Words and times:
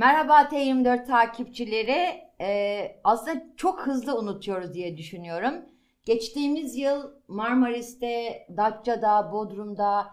Merhaba 0.00 0.42
T24 0.42 1.06
takipçileri. 1.06 2.20
Ee, 2.40 3.00
aslında 3.04 3.42
çok 3.56 3.80
hızlı 3.86 4.18
unutuyoruz 4.18 4.74
diye 4.74 4.96
düşünüyorum. 4.96 5.54
Geçtiğimiz 6.04 6.76
yıl 6.76 7.10
Marmaris'te, 7.28 8.46
Datça'da, 8.56 9.32
Bodrum'da 9.32 10.06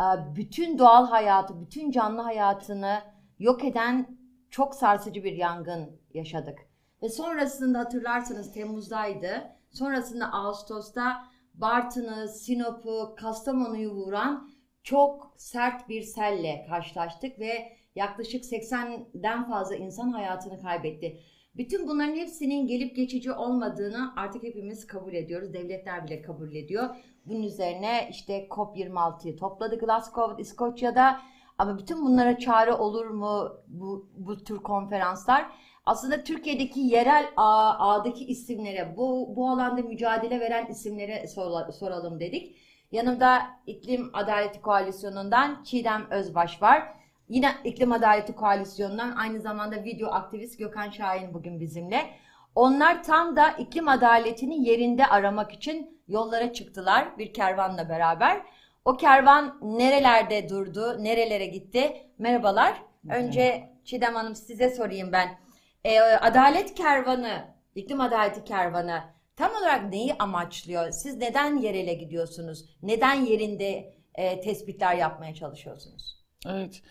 e, 0.00 0.06
bütün 0.36 0.78
doğal 0.78 1.06
hayatı, 1.06 1.60
bütün 1.60 1.90
canlı 1.90 2.22
hayatını 2.22 2.98
yok 3.38 3.64
eden 3.64 4.18
çok 4.50 4.74
sarsıcı 4.74 5.24
bir 5.24 5.32
yangın 5.32 6.00
yaşadık. 6.14 6.58
Ve 7.02 7.08
sonrasında 7.08 7.78
hatırlarsanız 7.78 8.52
Temmuz'daydı. 8.52 9.56
Sonrasında 9.70 10.32
Ağustos'ta 10.32 11.24
Bartın'ı, 11.54 12.28
Sinop'u, 12.28 13.14
Kastamonu'yu 13.18 13.90
vuran 13.90 14.50
çok 14.82 15.34
sert 15.36 15.88
bir 15.88 16.02
selle 16.02 16.66
karşılaştık 16.68 17.38
ve 17.38 17.77
yaklaşık 17.98 18.44
80'den 18.44 19.48
fazla 19.48 19.76
insan 19.76 20.10
hayatını 20.10 20.62
kaybetti. 20.62 21.20
Bütün 21.56 21.88
bunların 21.88 22.14
hepsinin 22.14 22.66
gelip 22.66 22.96
geçici 22.96 23.32
olmadığını 23.32 24.12
artık 24.16 24.42
hepimiz 24.42 24.86
kabul 24.86 25.14
ediyoruz. 25.14 25.52
Devletler 25.52 26.06
bile 26.06 26.22
kabul 26.22 26.54
ediyor. 26.54 26.96
Bunun 27.24 27.42
üzerine 27.42 28.08
işte 28.10 28.46
COP26'yı 28.50 29.36
topladı 29.36 29.78
Glasgow, 29.78 30.42
İskoçya'da. 30.42 31.20
Ama 31.58 31.78
bütün 31.78 32.06
bunlara 32.06 32.38
çare 32.38 32.72
olur 32.72 33.06
mu 33.06 33.48
bu, 33.68 34.08
bu 34.16 34.44
tür 34.44 34.56
konferanslar? 34.56 35.46
Aslında 35.86 36.24
Türkiye'deki 36.24 36.80
yerel 36.80 37.28
ağ, 37.36 37.78
ağdaki 37.78 38.24
isimlere, 38.26 38.94
bu, 38.96 39.36
bu 39.36 39.50
alanda 39.50 39.82
mücadele 39.82 40.40
veren 40.40 40.66
isimlere 40.66 41.26
sor, 41.26 41.72
soralım 41.72 42.20
dedik. 42.20 42.56
Yanımda 42.92 43.42
İklim 43.66 44.10
Adaleti 44.12 44.60
Koalisyonu'ndan 44.60 45.62
Çiğdem 45.62 46.06
Özbaş 46.10 46.62
var. 46.62 46.97
Yine 47.28 47.54
İklim 47.64 47.92
Adaleti 47.92 48.34
Koalisyonu'ndan 48.34 49.16
aynı 49.16 49.40
zamanda 49.40 49.84
video 49.84 50.10
aktivist 50.10 50.58
Gökhan 50.58 50.90
Şahin 50.90 51.34
bugün 51.34 51.60
bizimle. 51.60 52.10
Onlar 52.54 53.02
tam 53.04 53.36
da 53.36 53.50
iklim 53.50 53.88
adaletini 53.88 54.68
yerinde 54.68 55.06
aramak 55.06 55.52
için 55.52 56.02
yollara 56.08 56.52
çıktılar 56.52 57.18
bir 57.18 57.32
kervanla 57.32 57.88
beraber. 57.88 58.42
O 58.84 58.96
kervan 58.96 59.58
nerelerde 59.62 60.48
durdu, 60.48 61.04
nerelere 61.04 61.46
gitti? 61.46 61.92
Merhabalar. 62.18 62.82
Önce 63.10 63.70
Çiğdem 63.84 64.14
Hanım 64.14 64.34
size 64.34 64.70
sorayım 64.70 65.12
ben. 65.12 65.38
Ee, 65.84 66.00
Adalet 66.00 66.74
Kervanı, 66.74 67.44
İklim 67.74 68.00
Adaleti 68.00 68.44
Kervanı 68.44 69.02
tam 69.36 69.50
olarak 69.54 69.90
neyi 69.90 70.14
amaçlıyor? 70.18 70.90
Siz 70.90 71.16
neden 71.16 71.56
yerele 71.56 71.94
gidiyorsunuz? 71.94 72.64
Neden 72.82 73.14
yerinde 73.14 73.94
e, 74.14 74.40
tespitler 74.40 74.94
yapmaya 74.94 75.34
çalışıyorsunuz? 75.34 76.24
Evet. 76.46 76.82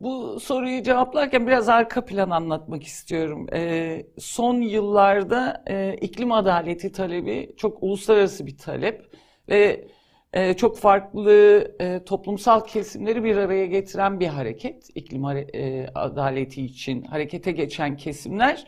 Bu 0.00 0.40
soruyu 0.40 0.82
cevaplarken 0.82 1.46
biraz 1.46 1.68
arka 1.68 2.04
plan 2.04 2.30
anlatmak 2.30 2.82
istiyorum. 2.84 3.46
Ee, 3.52 4.06
son 4.18 4.60
yıllarda 4.60 5.64
e, 5.66 5.94
iklim 6.00 6.32
adaleti 6.32 6.92
talebi 6.92 7.54
çok 7.56 7.82
uluslararası 7.82 8.46
bir 8.46 8.58
talep 8.58 9.02
ve 9.48 9.88
e, 10.32 10.54
çok 10.54 10.78
farklı 10.78 11.32
e, 11.80 12.04
toplumsal 12.04 12.64
kesimleri 12.64 13.24
bir 13.24 13.36
araya 13.36 13.66
getiren 13.66 14.20
bir 14.20 14.26
hareket. 14.26 14.90
İklim 14.94 15.24
e, 15.26 15.86
adaleti 15.94 16.64
için 16.64 17.02
harekete 17.02 17.52
geçen 17.52 17.96
kesimler 17.96 18.64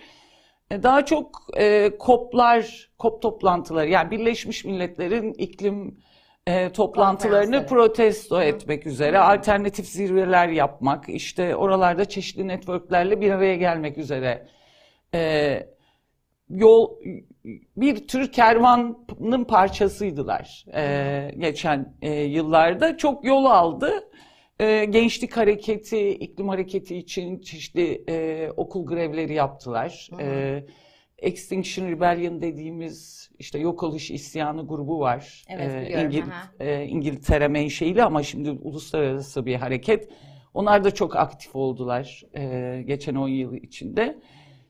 e, 0.70 0.82
daha 0.82 1.04
çok 1.04 1.46
e, 1.58 1.90
COP'lar, 2.00 2.90
COP 3.00 3.22
toplantıları 3.22 3.88
yani 3.90 4.10
Birleşmiş 4.10 4.64
Milletler'in 4.64 5.32
iklim 5.32 5.98
e, 6.46 6.72
toplantılarını 6.72 7.66
protesto 7.66 8.42
etmek 8.42 8.86
üzere, 8.86 9.18
alternatif 9.18 9.86
zirveler 9.86 10.48
yapmak, 10.48 11.08
işte 11.08 11.56
oralarda 11.56 12.04
çeşitli 12.04 12.48
networklerle 12.48 13.20
bir 13.20 13.30
araya 13.30 13.56
gelmek 13.56 13.98
üzere 13.98 14.46
e, 15.14 15.66
yol 16.50 16.90
bir 17.76 18.08
tür 18.08 18.32
kervanın 18.32 19.44
parçasıydılar 19.44 20.64
e, 20.74 21.30
geçen 21.38 21.96
e, 22.02 22.10
yıllarda. 22.10 22.96
Çok 22.96 23.24
yol 23.24 23.44
aldı. 23.44 23.90
E, 24.60 24.84
gençlik 24.84 25.36
hareketi, 25.36 26.10
iklim 26.10 26.48
hareketi 26.48 26.96
için 26.96 27.40
çeşitli 27.40 28.04
e, 28.08 28.48
okul 28.56 28.86
grevleri 28.86 29.34
yaptılar. 29.34 30.08
Hı 30.10 30.16
hı. 30.16 30.22
E, 30.22 30.64
Extinction 31.18 31.88
Rebellion 31.88 32.40
dediğimiz 32.40 33.30
işte 33.38 33.58
yok 33.58 33.82
oluş 33.82 34.10
isyanı 34.10 34.66
grubu 34.66 35.00
var. 35.00 35.44
Evet 35.48 35.74
ee, 35.74 35.80
biliyorum. 35.80 36.10
İngil 36.10 36.22
e, 36.60 36.84
İngiltere 36.84 37.48
menşeili 37.48 38.02
ama 38.02 38.22
şimdi 38.22 38.50
uluslararası 38.50 39.46
bir 39.46 39.54
hareket. 39.54 40.08
Onlar 40.54 40.84
da 40.84 40.90
çok 40.90 41.16
aktif 41.16 41.56
oldular 41.56 42.22
e, 42.36 42.82
geçen 42.86 43.14
10 43.14 43.28
yıl 43.28 43.54
içinde. 43.54 44.18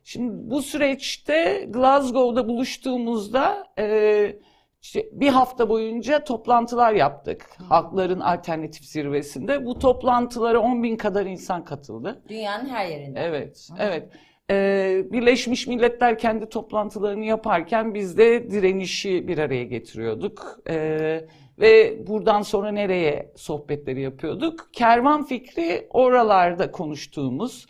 Şimdi 0.05 0.51
bu 0.51 0.63
süreçte 0.63 1.67
Glasgow'da 1.71 2.49
buluştuğumuzda 2.49 3.67
e, 3.79 4.37
işte 4.83 5.07
bir 5.13 5.29
hafta 5.29 5.69
boyunca 5.69 6.25
toplantılar 6.25 6.93
yaptık. 6.93 7.47
Halkların 7.69 8.21
alternatif 8.21 8.85
zirvesinde. 8.85 9.67
Bu 9.67 9.79
toplantılara 9.79 10.61
10 10.61 10.83
bin 10.83 10.97
kadar 10.97 11.27
insan 11.27 11.65
katıldı. 11.65 12.23
Dünyanın 12.29 12.69
her 12.69 12.87
yerinde. 12.87 13.21
Evet, 13.21 13.69
Hı. 13.71 13.77
evet. 13.79 14.09
Ee, 14.51 15.05
Birleşmiş 15.13 15.67
Milletler 15.67 16.19
kendi 16.19 16.49
toplantılarını 16.49 17.25
yaparken 17.25 17.95
biz 17.95 18.19
de 18.19 18.51
direnişi 18.51 19.29
bir 19.29 19.39
araya 19.39 19.65
getiriyorduk. 19.65 20.61
Ee, 20.69 21.25
ve 21.59 22.07
buradan 22.07 22.43
sonra 22.43 22.71
nereye 22.71 23.33
sohbetleri 23.37 24.01
yapıyorduk? 24.01 24.69
Kervan 24.73 25.25
fikri 25.25 25.87
oralarda 25.91 26.71
konuştuğumuz. 26.71 27.67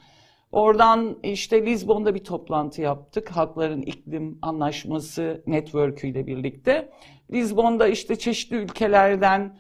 Oradan 0.53 1.19
işte 1.23 1.67
Lizbon'da 1.67 2.15
bir 2.15 2.25
toplantı 2.25 2.83
yaptık. 2.83 3.31
Hakların 3.31 3.83
İklim 3.83 4.39
Anlaşması 4.43 5.43
Network 5.47 6.05
ile 6.05 6.27
birlikte. 6.27 6.89
Lizbon'da 7.33 7.89
işte 7.89 8.17
çeşitli 8.17 8.57
ülkelerden 8.57 9.59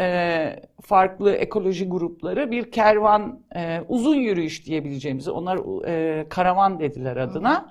e, 0.00 0.60
farklı 0.82 1.32
ekoloji 1.32 1.88
grupları 1.88 2.50
bir 2.50 2.70
kervan, 2.70 3.40
e, 3.56 3.80
uzun 3.88 4.14
yürüyüş 4.14 4.66
diyebileceğimiz, 4.66 5.28
onlar 5.28 5.86
e, 5.86 6.28
karavan 6.28 6.80
dediler 6.80 7.16
adına. 7.16 7.68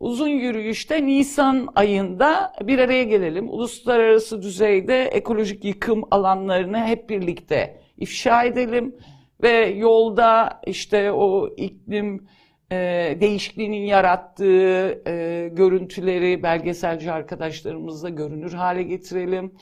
Uzun 0.00 0.28
yürüyüşte 0.28 1.06
Nisan 1.06 1.68
ayında 1.74 2.52
bir 2.62 2.78
araya 2.78 3.04
gelelim. 3.04 3.48
Uluslararası 3.48 4.42
düzeyde 4.42 5.04
ekolojik 5.04 5.64
yıkım 5.64 6.02
alanlarını 6.10 6.86
hep 6.86 7.10
birlikte 7.10 7.80
ifşa 7.98 8.44
edelim. 8.44 8.96
Ve 9.42 9.66
yolda 9.66 10.60
işte 10.66 11.12
o 11.12 11.48
iklim 11.56 12.26
e, 12.72 12.76
değişikliğinin 13.20 13.86
yarattığı 13.86 15.02
e, 15.06 15.48
görüntüleri 15.52 16.42
belgeselci 16.42 17.12
arkadaşlarımızla 17.12 18.08
görünür 18.08 18.52
hale 18.52 18.82
getirelim 18.82 19.52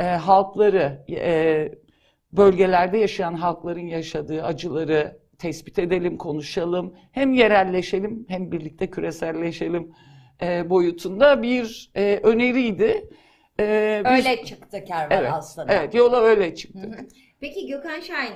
e, 0.00 0.04
halkları, 0.04 1.04
e, 1.10 1.72
bölgelerde 2.32 2.98
yaşayan 2.98 3.34
halkların 3.34 3.86
yaşadığı 3.86 4.42
acıları 4.42 5.18
tespit 5.38 5.78
edelim, 5.78 6.18
konuşalım. 6.18 6.94
Hem 7.12 7.32
yerelleşelim 7.32 8.26
hem 8.28 8.52
birlikte 8.52 8.90
küreselleşelim 8.90 9.92
e, 10.42 10.70
boyutunda 10.70 11.42
bir 11.42 11.90
e, 11.94 12.20
öneriydi. 12.22 13.08
E, 13.60 14.02
biz, 14.04 14.12
öyle 14.12 14.44
çıktı 14.44 14.84
kervan 14.84 15.18
evet, 15.18 15.32
aslında. 15.32 15.74
Evet, 15.74 15.94
yola 15.94 16.20
öyle 16.20 16.54
çıktı. 16.54 16.90
Peki 17.40 17.66
Gökhan 17.66 18.00
Şahin, 18.00 18.34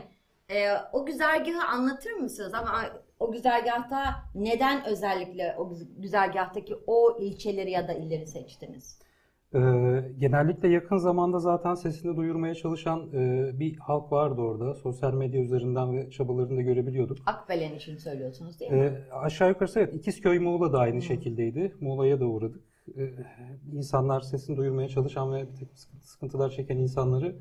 e, 0.50 0.68
o 0.92 1.06
güzergahı 1.06 1.64
anlatır 1.64 2.12
mısınız? 2.12 2.54
Ama 2.54 2.84
o 3.20 3.32
güzergahta 3.32 4.14
neden 4.34 4.84
özellikle 4.86 5.54
o 5.58 5.72
güzergahtaki 5.98 6.74
o 6.86 7.18
ilçeleri 7.20 7.70
ya 7.70 7.88
da 7.88 7.92
illeri 7.92 8.26
seçtiniz? 8.26 8.98
E, 9.54 9.60
genellikle 10.18 10.68
yakın 10.68 10.96
zamanda 10.96 11.38
zaten 11.38 11.74
sesini 11.74 12.16
duyurmaya 12.16 12.54
çalışan 12.54 13.12
e, 13.12 13.50
bir 13.58 13.76
halk 13.76 14.12
vardı 14.12 14.40
orada. 14.40 14.74
Sosyal 14.74 15.14
medya 15.14 15.42
üzerinden 15.42 15.96
ve 15.96 16.10
çabalarını 16.10 16.56
da 16.56 16.62
görebiliyorduk. 16.62 17.18
Akbelen 17.26 17.74
için 17.74 17.96
söylüyorsunuz 17.96 18.60
değil 18.60 18.72
mi? 18.72 18.78
E, 18.78 19.12
aşağı 19.12 19.48
yukarısı 19.48 19.80
evet. 19.80 19.94
İkizköy 19.94 20.38
Muğla 20.38 20.72
da 20.72 20.78
aynı 20.78 20.96
Hı. 20.96 21.02
şekildeydi. 21.02 21.74
Muğla'ya 21.80 22.20
da 22.20 22.26
uğradık. 22.26 22.60
E, 22.96 23.02
insanlar 23.72 24.20
sesini 24.20 24.56
duyurmaya 24.56 24.88
çalışan 24.88 25.32
ve 25.32 25.46
sıkıntılar 26.00 26.50
çeken 26.50 26.76
insanları 26.76 27.36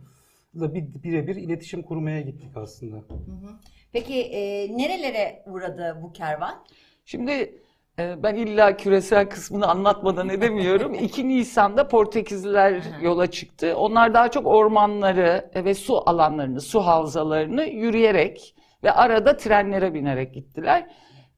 da 0.59 0.73
bir 0.73 1.03
birebir 1.03 1.35
iletişim 1.35 1.83
kurmaya 1.83 2.21
gittik 2.21 2.49
aslında. 2.55 2.95
Hı 2.95 3.01
hı. 3.01 3.49
Peki 3.91 4.21
e, 4.21 4.71
nerelere 4.77 5.43
uğradı 5.47 5.99
bu 6.01 6.13
kervan? 6.13 6.63
Şimdi 7.05 7.31
ee, 7.31 7.53
ben 7.97 8.35
illa 8.35 8.77
küresel 8.77 9.29
kısmını 9.29 9.67
anlatmadan 9.67 10.29
edemiyorum. 10.29 10.93
2 11.01 11.27
Nisan'da 11.27 11.87
Portekizliler 11.87 12.83
yola 13.01 13.31
çıktı. 13.31 13.75
Onlar 13.77 14.13
daha 14.13 14.31
çok 14.31 14.47
ormanları 14.47 15.51
ve 15.55 15.73
su 15.73 16.09
alanlarını, 16.09 16.61
su 16.61 16.79
havzalarını 16.79 17.63
yürüyerek 17.63 18.55
ve 18.83 18.91
arada 18.91 19.37
trenlere 19.37 19.93
binerek 19.93 20.33
gittiler. 20.33 20.87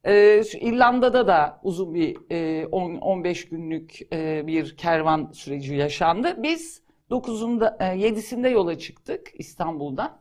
Ee, 0.04 0.42
İrlanda'da 0.62 1.28
da 1.28 1.60
uzun 1.64 1.94
bir 1.94 2.16
10-15 2.16 3.28
e, 3.28 3.50
günlük 3.50 4.14
e, 4.14 4.48
bir 4.48 4.78
kervan 4.78 5.32
süreci 5.32 5.76
yaşandı. 5.76 6.44
Biz 6.44 6.84
9'unda 7.12 7.78
7'sinde 7.78 8.48
e, 8.48 8.52
yola 8.52 8.78
çıktık 8.78 9.32
İstanbul'dan. 9.34 10.20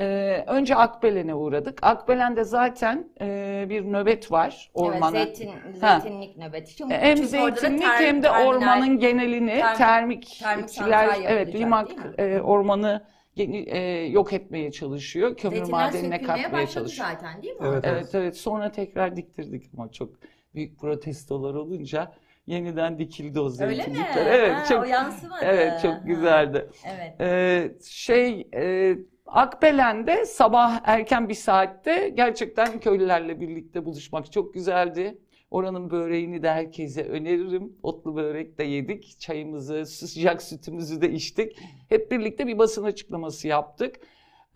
Ee, 0.00 0.44
önce 0.46 0.76
Akbelen'e 0.76 1.34
uğradık. 1.34 1.78
Akbelen'de 1.82 2.44
zaten 2.44 3.08
e, 3.20 3.66
bir 3.68 3.84
nöbet 3.92 4.32
var 4.32 4.70
ormana. 4.74 5.18
Evet, 5.18 5.36
zeytin, 5.36 5.54
Ha. 5.80 6.00
zeytinlik 6.00 6.36
nöbeti. 6.36 6.76
Çünkü, 6.76 6.94
Hem 6.94 7.16
çünkü 7.16 7.38
orada 7.38 7.56
da 7.56 7.60
zeytinlik 7.60 7.82
ter- 7.82 8.06
hem 8.06 8.22
de 8.22 8.26
terminal- 8.26 8.46
ormanın 8.46 8.98
genelini 8.98 9.50
termik- 9.76 10.38
termik, 10.40 10.70
santral 10.70 11.22
evet 11.24 11.54
limak 11.54 11.88
e, 12.18 12.40
ormanı 12.40 13.04
e, 13.36 13.78
yok 14.10 14.32
etmeye 14.32 14.72
çalışıyor. 14.72 15.36
Kömür 15.36 15.56
Zeytinler 15.56 15.86
madenine 15.86 16.22
katmaya 16.22 16.66
çalışıyor. 16.66 17.08
zaten 17.12 17.42
değil 17.42 17.54
mi? 17.56 17.66
Evet? 17.72 17.84
Evet 17.86 18.14
evet 18.14 18.36
sonra 18.36 18.72
tekrar 18.72 19.16
diktirdik 19.16 19.64
ama 19.76 19.92
çok 19.92 20.10
büyük 20.54 20.78
protestolar 20.80 21.54
olunca 21.54 22.12
yeniden 22.46 22.98
dikildi 22.98 23.40
o 23.40 23.44
Öyle 23.60 23.66
mi? 23.66 23.74
zeytinlikler. 23.76 24.26
Evet 24.26 24.52
Ha, 24.54 24.64
çok 24.64 24.82
o 24.82 24.86
yansımadı. 24.86 25.40
evet 25.44 25.72
Ha. 25.72 25.78
çok 25.78 26.06
güzeldi. 26.06 26.68
Evet. 26.86 27.20
Ee, 27.20 27.72
şey 27.84 28.48
e, 28.54 28.94
Akbelen'de 29.32 30.26
sabah 30.26 30.80
erken 30.84 31.28
bir 31.28 31.34
saatte 31.34 32.08
gerçekten 32.08 32.80
köylülerle 32.80 33.40
birlikte 33.40 33.84
buluşmak 33.84 34.32
çok 34.32 34.54
güzeldi. 34.54 35.18
Oranın 35.50 35.90
böreğini 35.90 36.42
de 36.42 36.50
herkese 36.50 37.04
öneririm. 37.08 37.76
Otlu 37.82 38.16
börek 38.16 38.58
de 38.58 38.64
yedik. 38.64 39.20
Çayımızı, 39.20 39.86
sıcak 39.86 40.42
sütümüzü 40.42 41.00
de 41.00 41.10
içtik. 41.10 41.56
Hep 41.88 42.10
birlikte 42.10 42.46
bir 42.46 42.58
basın 42.58 42.84
açıklaması 42.84 43.48
yaptık. 43.48 43.96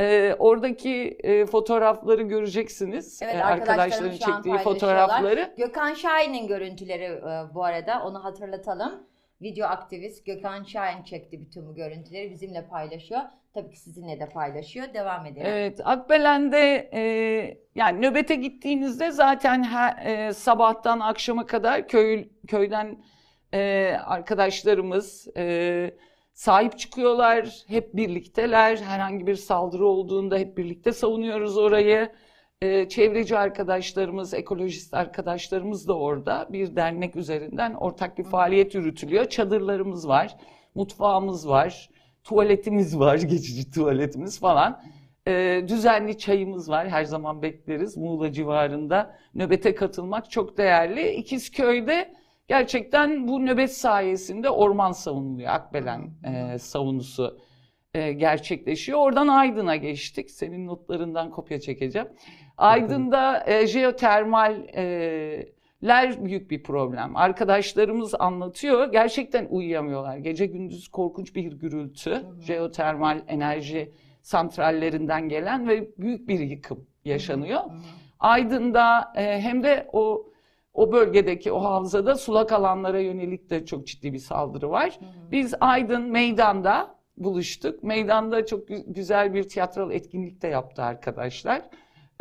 Ee, 0.01 0.37
oradaki 0.39 1.19
e, 1.23 1.47
fotoğrafları 1.47 2.23
göreceksiniz. 2.23 3.21
Evet, 3.23 3.35
Ee, 3.35 3.43
an 3.43 3.91
çektiği 4.19 4.59
fotoğrafları. 4.59 5.55
Gökhan 5.57 5.95
Şahin'in 5.95 6.47
görüntüleri 6.47 7.05
e, 7.05 7.55
bu 7.55 7.65
arada 7.65 8.03
onu 8.05 8.25
hatırlatalım. 8.25 9.07
Video 9.43 9.67
aktivist 9.67 10.27
Gökhan 10.27 10.65
Şahin 10.65 11.03
çekti 11.03 11.41
bütün 11.41 11.69
bu 11.69 11.75
görüntüleri 11.75 12.31
bizimle 12.31 12.67
paylaşıyor. 12.67 13.21
Tabii 13.55 13.71
ki 13.71 13.81
sizinle 13.81 14.21
de 14.21 14.29
paylaşıyor. 14.29 14.95
Devam 14.95 15.27
edelim. 15.27 15.47
Evet, 15.47 15.81
Akbelen'de 15.85 16.91
e, 16.93 17.03
yani 17.75 18.03
nöbete 18.03 18.35
gittiğinizde 18.35 19.11
zaten 19.11 19.63
her, 19.63 20.07
e, 20.07 20.33
sabahtan 20.33 21.01
akşama 21.01 21.47
kadar 21.47 21.89
köy 21.89 22.29
köyden 22.49 23.05
e, 23.55 23.93
arkadaşlarımız 24.05 25.29
e, 25.37 25.95
sahip 26.35 26.79
çıkıyorlar, 26.79 27.65
hep 27.69 27.97
birlikteler. 27.97 28.77
Herhangi 28.77 29.27
bir 29.27 29.37
saldırı 29.37 29.87
olduğunda 29.87 30.39
hep 30.39 30.59
birlikte 30.59 30.93
savunuyoruz 30.93 31.59
orayı. 31.59 32.13
E, 32.63 32.89
çevreci 32.89 33.39
arkadaşlarımız, 33.39 34.35
ekolojist 34.35 34.95
arkadaşlarımız 34.95 35.89
da 35.89 35.99
orada. 35.99 36.49
Bir 36.51 36.77
dernek 36.77 37.17
üzerinden 37.17 37.75
ortak 37.75 38.19
bir 38.19 38.25
faaliyet 38.25 38.75
yürütülüyor. 38.75 39.29
Çadırlarımız 39.29 40.09
var, 40.09 40.37
mutfağımız 40.75 41.49
var, 41.49 41.91
tuvaletimiz 42.25 42.99
var, 42.99 43.17
geçici 43.23 43.71
tuvaletimiz 43.71 44.41
falan. 44.41 44.83
E, 45.29 45.65
düzenli 45.69 46.19
çayımız 46.19 46.71
var, 46.71 46.89
her 46.89 47.05
zaman 47.05 47.43
bekleriz. 47.43 47.97
Muğla 47.97 48.33
civarında 48.33 49.17
nöbete 49.35 49.75
katılmak 49.75 50.31
çok 50.31 50.59
değerli. 50.59 51.11
İkizköy'de 51.11 52.15
gerçekten 52.49 53.29
bu 53.29 53.47
nöbet 53.47 53.73
sayesinde 53.73 54.51
orman 54.51 54.93
savunuluyor. 54.93 55.51
Akbelen 55.51 56.11
e, 56.25 56.59
savunusu 56.59 57.39
e, 57.95 58.13
gerçekleşiyor. 58.13 58.99
Oradan 58.99 59.29
Aydın'a 59.29 59.77
geçtik. 59.77 60.31
Senin 60.31 60.67
notlarından 60.67 61.31
kopya 61.31 61.61
çekeceğim. 61.61 62.09
Aydın'da 62.63 63.45
e, 63.47 63.67
jeotermaller 63.67 66.25
büyük 66.25 66.51
bir 66.51 66.63
problem. 66.63 67.17
Arkadaşlarımız 67.17 68.15
anlatıyor. 68.19 68.93
Gerçekten 68.93 69.47
uyuyamıyorlar. 69.51 70.17
Gece 70.17 70.47
gündüz 70.47 70.89
korkunç 70.89 71.35
bir 71.35 71.53
gürültü. 71.53 72.23
Jeotermal 72.41 73.21
enerji 73.29 73.93
santrallerinden 74.23 75.29
gelen 75.29 75.69
ve 75.69 75.89
büyük 75.99 76.29
bir 76.29 76.41
yıkım 76.41 76.87
yaşanıyor. 77.05 77.61
Aydın'da 78.21 79.13
e, 79.17 79.41
hem 79.41 79.63
de 79.63 79.89
o 79.93 80.27
o 80.75 80.93
bölgedeki 80.93 81.53
o 81.53 81.65
havzada 81.65 82.15
sulak 82.15 82.53
alanlara 82.53 83.01
yönelik 83.01 83.51
de 83.51 83.67
çok 83.67 83.87
ciddi 83.87 84.13
bir 84.13 84.19
saldırı 84.19 84.71
var. 84.71 84.99
Biz 85.33 85.55
Aydın 85.61 86.03
meydanda 86.03 86.95
buluştuk. 87.17 87.83
Meydanda 87.83 88.47
çok 88.47 88.69
gü- 88.71 88.93
güzel 88.93 89.35
bir 89.35 89.49
tiyatral 89.49 89.91
etkinlik 89.91 90.43
de 90.43 90.49
yaptı 90.49 90.83
arkadaşlar. 90.83 91.63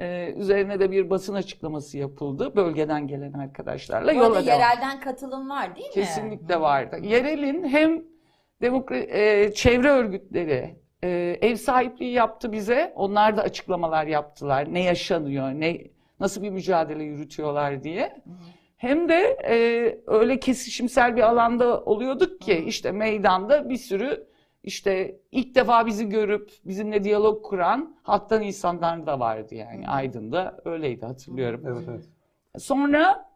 Ee, 0.01 0.33
üzerine 0.37 0.79
de 0.79 0.91
bir 0.91 1.09
basın 1.09 1.33
açıklaması 1.33 1.97
yapıldı 1.97 2.55
bölgeden 2.55 3.07
gelen 3.07 3.33
arkadaşlarla. 3.33 4.15
Bu 4.15 4.19
arada 4.19 4.25
Yola 4.39 4.45
devam. 4.45 4.59
yerelden 4.59 4.99
katılım 4.99 5.49
var 5.49 5.75
değil 5.75 5.87
mi? 5.87 5.93
Kesinlikle 5.93 6.61
vardı. 6.61 6.97
Yerelin 7.01 7.63
hem 7.67 8.03
demokra- 8.61 8.95
e, 9.17 9.53
çevre 9.53 9.89
örgütleri 9.89 10.75
e, 11.03 11.09
ev 11.41 11.55
sahipliği 11.55 12.11
yaptı 12.11 12.51
bize. 12.51 12.93
Onlar 12.95 13.37
da 13.37 13.41
açıklamalar 13.41 14.07
yaptılar. 14.07 14.73
Ne 14.73 14.83
yaşanıyor, 14.83 15.51
ne 15.51 15.77
nasıl 16.19 16.41
bir 16.43 16.49
mücadele 16.49 17.03
yürütüyorlar 17.03 17.83
diye. 17.83 18.21
Hem 18.77 19.09
de 19.09 19.37
e, 19.49 19.55
öyle 20.07 20.39
kesişimsel 20.39 21.15
bir 21.15 21.21
alanda 21.21 21.81
oluyorduk 21.83 22.41
ki 22.41 22.63
işte 22.67 22.91
meydanda 22.91 23.69
bir 23.69 23.75
sürü 23.77 24.27
işte 24.63 25.19
ilk 25.31 25.55
defa 25.55 25.85
bizi 25.85 26.09
görüp 26.09 26.51
bizimle 26.65 27.03
diyalog 27.03 27.45
kuran 27.45 27.95
halktan 28.03 28.41
insanlar 28.41 29.07
da 29.07 29.19
vardı 29.19 29.55
yani 29.55 29.87
Aydın'da 29.87 30.61
öyleydi 30.65 31.05
hatırlıyorum. 31.05 31.63
Evet 31.67 31.83
evet. 31.89 32.09
Sonra 32.57 33.31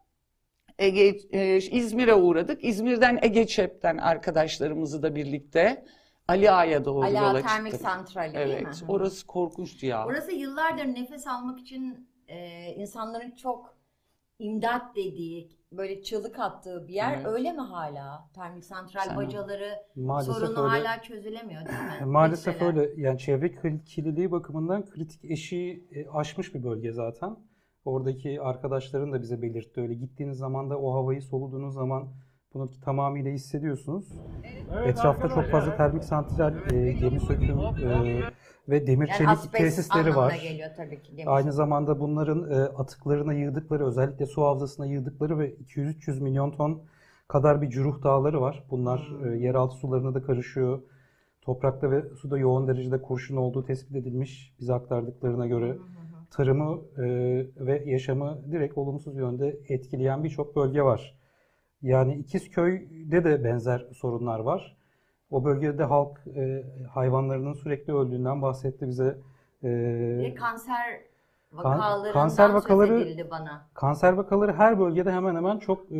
Ege, 0.79 1.17
e, 1.31 1.57
İzmir'e 1.57 2.13
uğradık. 2.13 2.63
İzmir'den 2.63 3.19
Ege 3.21 3.47
Çep'ten 3.47 3.97
arkadaşlarımızı 3.97 5.03
da 5.03 5.15
birlikte 5.15 5.85
Ali 6.27 6.51
Ağa'ya 6.51 6.85
doğru 6.85 7.05
Ala 7.05 7.19
yola 7.19 7.41
Termik 7.41 7.71
çıktık. 7.71 7.89
Santrali 7.89 8.33
değil 8.33 8.47
mi? 8.47 8.53
Evet, 8.65 8.83
orası 8.87 9.27
korkunçtu 9.27 9.85
ya. 9.85 10.05
Orası 10.05 10.31
yıllardır 10.31 10.85
nefes 10.85 11.27
almak 11.27 11.59
için 11.59 12.09
e, 12.27 12.69
insanların 12.73 13.31
çok 13.31 13.74
imdat 14.39 14.95
dediği, 14.95 15.49
böyle 15.71 16.01
çığlık 16.03 16.39
attığı 16.39 16.87
bir 16.87 16.93
yer. 16.93 17.13
Evet. 17.15 17.25
öyle 17.25 17.51
mi 17.51 17.61
hala? 17.61 18.29
Termik 18.35 18.65
santral 18.65 19.01
Sen- 19.01 19.17
bacaları 19.17 19.69
Maalesef 19.95 20.35
sorunu 20.35 20.59
öyle. 20.73 20.83
hala 20.87 21.01
çözülemiyor 21.01 21.61
değil 21.65 21.79
mi? 22.01 22.05
Maalesef 22.05 22.61
Mesela. 22.61 22.81
öyle. 22.81 23.01
Yani 23.01 23.19
çevre 23.19 23.47
kir- 23.47 23.83
kirliliği 23.85 24.31
bakımından 24.31 24.85
kritik 24.89 25.25
eşiği 25.25 25.87
e, 25.91 26.07
aşmış 26.09 26.55
bir 26.55 26.63
bölge 26.63 26.91
zaten. 26.91 27.37
Oradaki 27.85 28.41
arkadaşların 28.41 29.11
da 29.11 29.21
bize 29.21 29.41
belirtti. 29.41 29.81
Öyle 29.81 29.93
gittiğiniz 29.93 30.37
zaman 30.37 30.69
da 30.69 30.79
o 30.79 30.93
havayı 30.93 31.21
soluduğunuz 31.21 31.73
zaman 31.73 32.07
bunu 32.55 32.69
tamamıyla 32.85 33.31
hissediyorsunuz. 33.31 34.05
Etrafta 34.85 35.29
çok 35.29 35.45
fazla 35.45 35.77
termik 35.77 36.03
santral, 36.03 36.53
e, 36.73 36.91
gemi 36.91 37.19
söküm 37.19 37.59
e, 37.59 38.21
ve 38.69 38.87
demir 38.87 39.07
Yani 39.07 39.17
çelik 39.17 39.53
tesisleri 39.53 40.15
var. 40.15 40.39
geliyor 40.43 40.69
tabii 40.77 41.01
ki. 41.01 41.17
demir 41.17 41.35
Aynı 41.35 41.53
zamanda 41.53 41.99
bunların 41.99 42.51
e, 42.51 42.55
atıklarına 42.55 43.33
yığdıkları, 43.33 43.87
özellikle 43.87 44.25
su 44.25 44.43
havzasına 44.43 44.85
yığdıkları 44.85 45.39
ve 45.39 45.53
200-300 45.53 46.23
milyon 46.23 46.51
ton 46.51 46.83
kadar 47.27 47.61
bir 47.61 47.69
cüruh 47.69 48.03
dağları 48.03 48.41
var. 48.41 48.63
Bunlar 48.71 49.11
e, 49.25 49.37
yeraltı 49.37 49.75
sularına 49.75 50.13
da 50.13 50.21
karışıyor. 50.21 50.81
Toprakta 51.41 51.91
ve 51.91 52.09
suda 52.21 52.37
yoğun 52.37 52.67
derecede 52.67 53.01
kurşun 53.01 53.37
olduğu 53.37 53.65
tespit 53.65 53.95
edilmiş 53.95 54.55
bize 54.59 54.73
aktardıklarına 54.73 55.47
göre. 55.47 55.77
Tarımı 56.31 56.81
e, 56.97 57.03
ve 57.55 57.83
yaşamı 57.85 58.51
direkt 58.51 58.77
olumsuz 58.77 59.15
yönde 59.15 59.59
etkileyen 59.69 60.23
birçok 60.23 60.55
bölge 60.55 60.81
var. 60.81 61.15
Yani 61.85 62.13
İkizköy'de 62.15 63.23
de 63.23 63.43
benzer 63.43 63.85
sorunlar 63.93 64.39
var. 64.39 64.77
O 65.29 65.45
bölgede 65.45 65.83
halk 65.83 66.19
e, 66.35 66.63
hayvanlarının 66.93 67.53
sürekli 67.53 67.93
öldüğünden 67.93 68.41
bahsetti 68.41 68.87
bize. 68.87 69.17
E, 69.63 69.69
Ve 70.19 70.33
kanser 70.35 71.01
vakalarından 71.53 72.13
kanser 72.13 72.45
söz 72.47 72.55
vakaları- 72.55 73.01
edildi 73.01 73.27
bana. 73.31 73.67
Kanser 73.73 74.13
vakaları 74.13 74.53
her 74.53 74.79
bölgede 74.79 75.11
hemen 75.11 75.35
hemen 75.35 75.57
çok 75.59 75.91
e, 75.91 75.97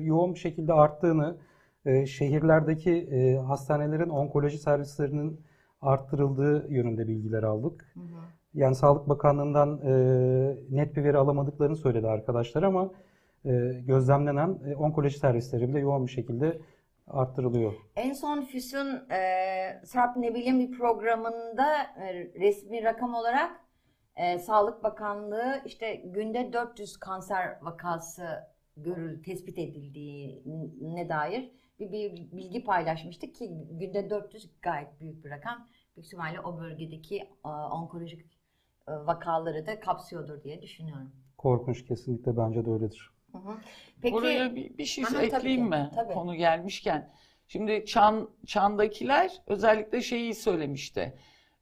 yoğun 0.00 0.34
bir 0.34 0.38
şekilde 0.38 0.72
arttığını, 0.72 1.36
e, 1.84 2.06
şehirlerdeki 2.06 2.92
e, 2.92 3.36
hastanelerin 3.36 4.08
onkoloji 4.10 4.58
servislerinin 4.58 5.40
arttırıldığı 5.82 6.72
yönünde 6.72 7.08
bilgiler 7.08 7.42
aldık. 7.42 7.94
Yani 8.54 8.74
Sağlık 8.74 9.08
Bakanlığı'ndan 9.08 9.80
e, 9.84 9.92
net 10.70 10.96
bir 10.96 11.04
veri 11.04 11.16
alamadıklarını 11.16 11.76
söyledi 11.76 12.06
arkadaşlar 12.08 12.62
ama 12.62 12.90
gözlemlenen 13.86 14.58
e, 14.66 14.76
onkoloji 14.76 15.18
servisleri 15.18 15.68
bile 15.68 15.78
yoğun 15.78 16.06
bir 16.06 16.12
şekilde 16.12 16.60
arttırılıyor. 17.06 17.72
En 17.96 18.12
son 18.12 18.42
Füsun 18.42 19.10
e, 19.10 19.80
Sarp 19.84 20.16
ne 20.16 20.34
bileyim 20.34 20.60
bir 20.60 20.78
programında 20.78 21.82
e, 21.82 22.14
resmi 22.40 22.84
rakam 22.84 23.14
olarak 23.14 23.60
e, 24.16 24.38
Sağlık 24.38 24.84
Bakanlığı 24.84 25.62
işte 25.66 25.94
günde 25.94 26.52
400 26.52 26.96
kanser 26.96 27.58
vakası 27.62 28.24
görül 28.76 29.22
tespit 29.22 29.58
edildiğine 29.58 31.08
dair 31.08 31.50
bir, 31.80 31.92
bir 31.92 32.32
bilgi 32.32 32.64
paylaşmıştık 32.64 33.34
ki 33.34 33.50
günde 33.70 34.10
400 34.10 34.50
gayet 34.62 35.00
büyük 35.00 35.24
bir 35.24 35.30
rakam. 35.30 35.68
Büyük 35.96 36.06
ihtimalle 36.06 36.40
o 36.40 36.60
bölgedeki 36.60 37.16
e, 37.44 37.48
onkolojik 37.48 38.20
e, 38.88 38.92
vakaları 38.92 39.66
da 39.66 39.80
kapsıyordur 39.80 40.42
diye 40.42 40.62
düşünüyorum. 40.62 41.12
Korkunç 41.38 41.84
kesinlikle 41.84 42.36
bence 42.36 42.66
de 42.66 42.70
öyledir. 42.70 43.17
Hı 43.32 43.38
hı. 43.38 43.56
Peki 44.02 44.14
Oraya 44.16 44.54
bir, 44.56 44.78
bir 44.78 44.84
şey 44.84 45.04
Aha, 45.04 45.22
ekleyeyim 45.22 45.64
ki, 45.64 45.70
mi? 45.70 45.90
tabii. 45.94 46.14
Konu 46.14 46.34
gelmişken. 46.34 47.12
Şimdi 47.48 47.84
Çan, 47.86 48.30
Çan'dakiler 48.46 49.42
özellikle 49.46 50.00
şeyi 50.02 50.34
söylemişti. 50.34 51.18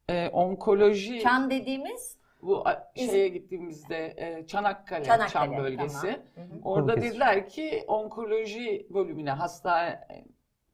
e, 0.08 0.28
onkoloji 0.28 1.20
Çan 1.20 1.50
dediğimiz 1.50 2.18
bu 2.42 2.64
şeye 2.96 3.28
gittiğimizde 3.28 4.14
e, 4.16 4.46
Çanakkale, 4.46 5.04
Çanakkale. 5.04 5.28
Çam 5.32 5.56
bölgesi. 5.56 6.20
Tamam. 6.34 6.48
Hı 6.50 6.54
hı. 6.54 6.60
Orada 6.64 6.88
Balıkesir. 6.88 7.10
dediler 7.10 7.48
ki 7.48 7.84
onkoloji 7.86 8.86
bölümüne 8.90 9.30
hasta 9.30 10.06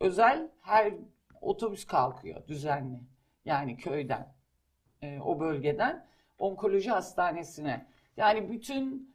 özel 0.01 0.49
her 0.61 0.93
otobüs 1.41 1.85
kalkıyor 1.87 2.47
düzenli. 2.49 3.01
Yani 3.45 3.77
köyden, 3.77 4.35
e, 5.03 5.21
o 5.21 5.41
bölgeden 5.41 6.07
onkoloji 6.39 6.91
hastanesine. 6.91 7.87
Yani 8.17 8.51
bütün 8.51 9.12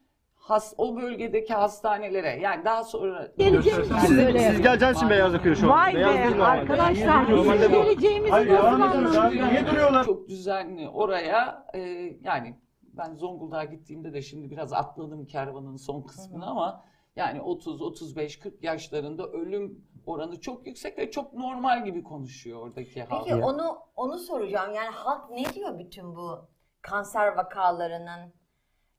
has, 0.48 0.74
o 0.78 0.96
bölgedeki 0.96 1.54
hastanelere 1.54 2.40
yani 2.42 2.66
daha 2.66 2.84
sonra 2.84 3.32
Geleceğimiz 3.38 3.88
siz- 4.02 4.18
böyle- 4.18 4.40
siz 4.40 4.62
geleceğiniz 4.62 4.98
için 4.98 5.10
beyaz 5.10 5.34
yakıyor 5.34 5.56
şu 5.56 5.66
an. 5.74 5.78
Vay 5.80 5.96
Beyaz 5.96 6.38
be 6.38 6.44
arkadaşlar 6.44 7.32
Normalde 7.32 7.60
bizim 7.60 7.72
bu. 7.72 7.84
geleceğimizi 7.84 8.32
Hayır, 8.32 8.50
nasıl. 8.54 9.32
Niye 9.32 9.68
duruyorlar? 9.68 10.04
Çok 10.06 10.28
düzenli 10.28 10.90
oraya 10.90 11.66
e, 11.74 11.80
yani 12.24 12.60
ben 12.84 13.16
Zonguldak'a 13.16 13.64
gittiğimde 13.64 14.14
de 14.14 14.22
şimdi 14.22 14.52
biraz 14.52 14.74
atladım 14.74 15.26
kervanın 15.26 15.76
son 15.76 16.02
kısmını 16.02 16.46
ama 16.46 16.84
yani 17.16 17.42
30 17.42 17.82
35 17.82 18.40
40 18.40 18.64
yaşlarında 18.64 19.28
ölüm 19.28 19.86
oranı 20.06 20.40
çok 20.40 20.68
yüksek 20.68 20.98
ve 20.98 21.12
çok 21.12 21.34
normal 21.34 21.86
gibi 21.86 22.04
konuşuyor 22.04 22.62
oradaki 22.62 23.04
halk. 23.04 23.24
Peki 23.28 23.36
onu 23.36 23.78
onu 23.96 24.18
soracağım. 24.18 24.74
Yani 24.74 24.90
halk 24.90 25.30
ne 25.30 25.46
diyor 25.54 25.80
bütün 25.80 26.16
bu 26.16 26.40
kanser 26.82 27.28
vakalarının? 27.36 28.37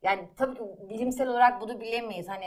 Yani 0.03 0.29
tabii 0.37 0.55
ki 0.55 0.63
bilimsel 0.91 1.29
olarak 1.29 1.61
bunu 1.61 1.81
bilemeyiz. 1.81 2.29
Hani 2.29 2.47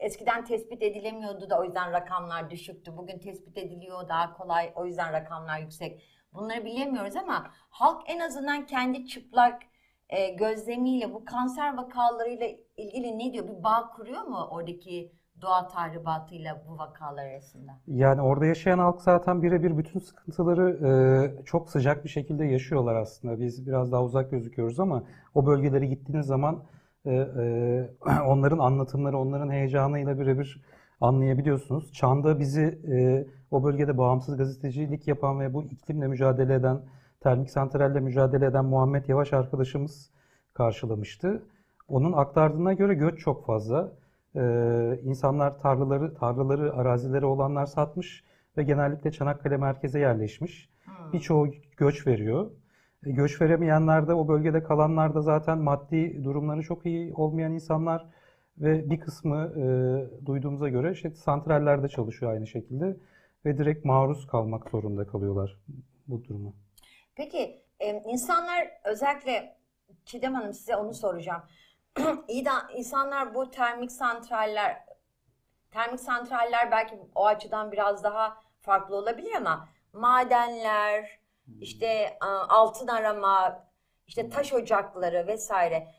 eskiden 0.00 0.44
tespit 0.44 0.82
edilemiyordu 0.82 1.50
da 1.50 1.60
o 1.60 1.64
yüzden 1.64 1.92
rakamlar 1.92 2.50
düşüktü. 2.50 2.96
Bugün 2.96 3.18
tespit 3.18 3.58
ediliyor 3.58 4.08
daha 4.08 4.32
kolay 4.32 4.72
o 4.74 4.86
yüzden 4.86 5.12
rakamlar 5.12 5.58
yüksek. 5.58 6.02
Bunları 6.32 6.64
bilemiyoruz 6.64 7.16
ama 7.16 7.50
halk 7.70 8.02
en 8.06 8.20
azından 8.20 8.66
kendi 8.66 9.06
çıplak 9.06 9.62
e, 10.08 10.28
gözlemiyle 10.28 11.14
bu 11.14 11.24
kanser 11.24 11.76
vakalarıyla 11.76 12.46
ilgili 12.76 13.18
ne 13.18 13.32
diyor? 13.32 13.48
Bir 13.48 13.62
bağ 13.62 13.90
kuruyor 13.96 14.22
mu 14.22 14.48
oradaki 14.50 15.12
doğa 15.42 15.68
tahribatıyla 15.68 16.64
bu 16.68 16.78
vakalar 16.78 17.26
arasında? 17.26 17.72
Yani 17.86 18.22
orada 18.22 18.46
yaşayan 18.46 18.78
halk 18.78 19.00
zaten 19.00 19.42
birebir 19.42 19.78
bütün 19.78 19.98
sıkıntıları 19.98 20.86
e, 21.40 21.44
çok 21.44 21.70
sıcak 21.70 22.04
bir 22.04 22.08
şekilde 22.08 22.44
yaşıyorlar 22.44 22.94
aslında. 22.94 23.40
Biz 23.40 23.66
biraz 23.66 23.92
daha 23.92 24.04
uzak 24.04 24.30
gözüküyoruz 24.30 24.80
ama 24.80 25.04
o 25.34 25.46
bölgelere 25.46 25.86
gittiğiniz 25.86 26.26
zaman 26.26 26.64
onların 28.26 28.58
anlatımları, 28.58 29.18
onların 29.18 29.50
heyecanıyla 29.50 30.18
birebir 30.18 30.62
anlayabiliyorsunuz. 31.00 31.92
Çan'da 31.92 32.38
bizi 32.38 32.80
e, 32.88 33.26
o 33.50 33.64
bölgede 33.64 33.98
bağımsız 33.98 34.36
gazetecilik 34.36 35.08
yapan 35.08 35.40
ve 35.40 35.54
bu 35.54 35.62
iklimle 35.62 36.06
mücadele 36.06 36.54
eden, 36.54 36.80
termik 37.20 37.50
santralle 37.50 38.00
mücadele 38.00 38.46
eden 38.46 38.64
Muhammed 38.64 39.08
Yavaş 39.08 39.32
arkadaşımız 39.32 40.10
karşılamıştı. 40.54 41.42
Onun 41.88 42.12
aktardığına 42.12 42.72
göre 42.72 42.94
göç 42.94 43.18
çok 43.18 43.46
fazla. 43.46 43.92
Ee, 44.36 45.00
insanlar 45.02 45.58
tarlaları, 45.58 46.14
tarlaları, 46.14 46.74
arazileri 46.74 47.24
olanlar 47.24 47.66
satmış 47.66 48.24
ve 48.56 48.62
genellikle 48.62 49.12
Çanakkale 49.12 49.56
merkeze 49.56 50.00
yerleşmiş. 50.00 50.70
Birçoğu 51.12 51.48
göç 51.76 52.06
veriyor. 52.06 52.50
E, 53.06 53.10
göç 53.10 53.40
veremeyenler 53.40 54.08
de 54.08 54.14
o 54.14 54.28
bölgede 54.28 54.62
kalanlar 54.62 55.14
da 55.14 55.20
zaten 55.20 55.58
maddi 55.58 56.24
durumları 56.24 56.62
çok 56.62 56.86
iyi 56.86 57.14
olmayan 57.14 57.52
insanlar 57.52 58.06
ve 58.58 58.90
bir 58.90 59.00
kısmı 59.00 59.52
e, 59.56 60.26
duyduğumuza 60.26 60.68
göre 60.68 60.92
işte 60.92 61.10
santrallerde 61.10 61.88
çalışıyor 61.88 62.32
aynı 62.32 62.46
şekilde 62.46 62.96
ve 63.44 63.58
direkt 63.58 63.84
maruz 63.84 64.26
kalmak 64.26 64.70
zorunda 64.70 65.06
kalıyorlar 65.06 65.56
bu 66.06 66.24
duruma. 66.24 66.52
Peki 67.14 67.62
insanlar 68.06 68.68
özellikle 68.84 69.56
Çiğdem 70.04 70.34
Hanım 70.34 70.52
size 70.52 70.76
onu 70.76 70.94
soracağım. 70.94 71.42
İyi 72.28 72.44
de 72.44 72.50
insanlar 72.76 73.34
bu 73.34 73.50
termik 73.50 73.92
santraller 73.92 74.88
termik 75.70 76.00
santraller 76.00 76.70
belki 76.70 76.94
o 77.14 77.26
açıdan 77.26 77.72
biraz 77.72 78.04
daha 78.04 78.36
farklı 78.60 78.96
olabilir 78.96 79.32
ama 79.36 79.68
madenler, 79.92 81.17
işte 81.60 82.18
altın 82.48 82.86
arama, 82.86 83.64
işte 84.06 84.28
taş 84.28 84.52
ocakları 84.52 85.26
vesaire 85.26 85.94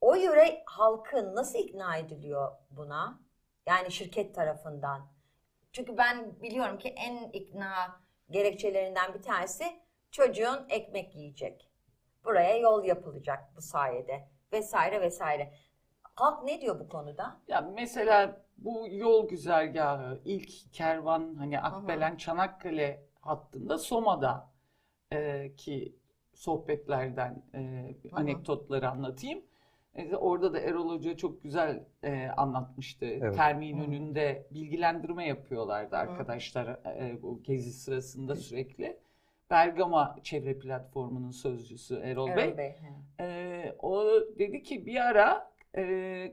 o 0.00 0.14
yöre 0.14 0.62
halkı 0.66 1.34
nasıl 1.34 1.58
ikna 1.58 1.96
ediliyor 1.96 2.52
buna? 2.70 3.20
Yani 3.66 3.92
şirket 3.92 4.34
tarafından. 4.34 5.06
Çünkü 5.72 5.96
ben 5.96 6.42
biliyorum 6.42 6.78
ki 6.78 6.88
en 6.88 7.30
ikna 7.30 8.00
gerekçelerinden 8.30 9.14
bir 9.14 9.22
tanesi 9.22 9.64
çocuğun 10.10 10.66
ekmek 10.68 11.16
yiyecek. 11.16 11.70
Buraya 12.24 12.56
yol 12.56 12.84
yapılacak 12.84 13.56
bu 13.56 13.60
sayede 13.60 14.28
vesaire 14.52 15.00
vesaire. 15.00 15.54
Halk 16.14 16.44
ne 16.44 16.60
diyor 16.60 16.80
bu 16.80 16.88
konuda? 16.88 17.40
Ya 17.48 17.60
mesela 17.60 18.40
bu 18.58 18.86
yol 18.90 19.28
güzergahı 19.28 20.20
ilk 20.24 20.72
kervan 20.72 21.34
hani 21.34 21.60
Akbelen 21.60 22.16
Çanakkale 22.16 23.06
hattında 23.20 23.78
Soma'da 23.78 24.53
e, 25.12 25.52
ki 25.56 25.96
sohbetlerden 26.34 27.42
e, 27.54 27.94
anekdotları 28.12 28.90
anlatayım. 28.90 29.42
E, 29.94 30.16
orada 30.16 30.52
da 30.52 30.60
Erol 30.60 30.90
Hoca 30.90 31.16
çok 31.16 31.42
güzel 31.42 31.84
e, 32.02 32.28
anlatmıştı. 32.28 33.06
Evet. 33.06 33.36
Termin 33.36 33.78
önünde 33.78 34.46
bilgilendirme 34.50 35.26
yapıyorlardı 35.26 35.96
arkadaşlar 35.96 36.66
e, 36.66 37.22
bu 37.22 37.42
gezi 37.42 37.72
sırasında 37.72 38.36
sürekli. 38.36 38.98
Bergama 39.50 40.16
Çevre 40.22 40.58
Platformu'nun 40.58 41.30
sözcüsü 41.30 41.96
Erol, 41.96 42.36
Bey. 42.36 42.44
Erol 42.44 42.58
Bey. 42.58 42.70
he. 42.70 42.94
Ee, 43.20 43.76
o 43.78 44.04
dedi 44.38 44.62
ki 44.62 44.86
bir 44.86 44.96
ara 44.96 45.52
e, 45.76 45.82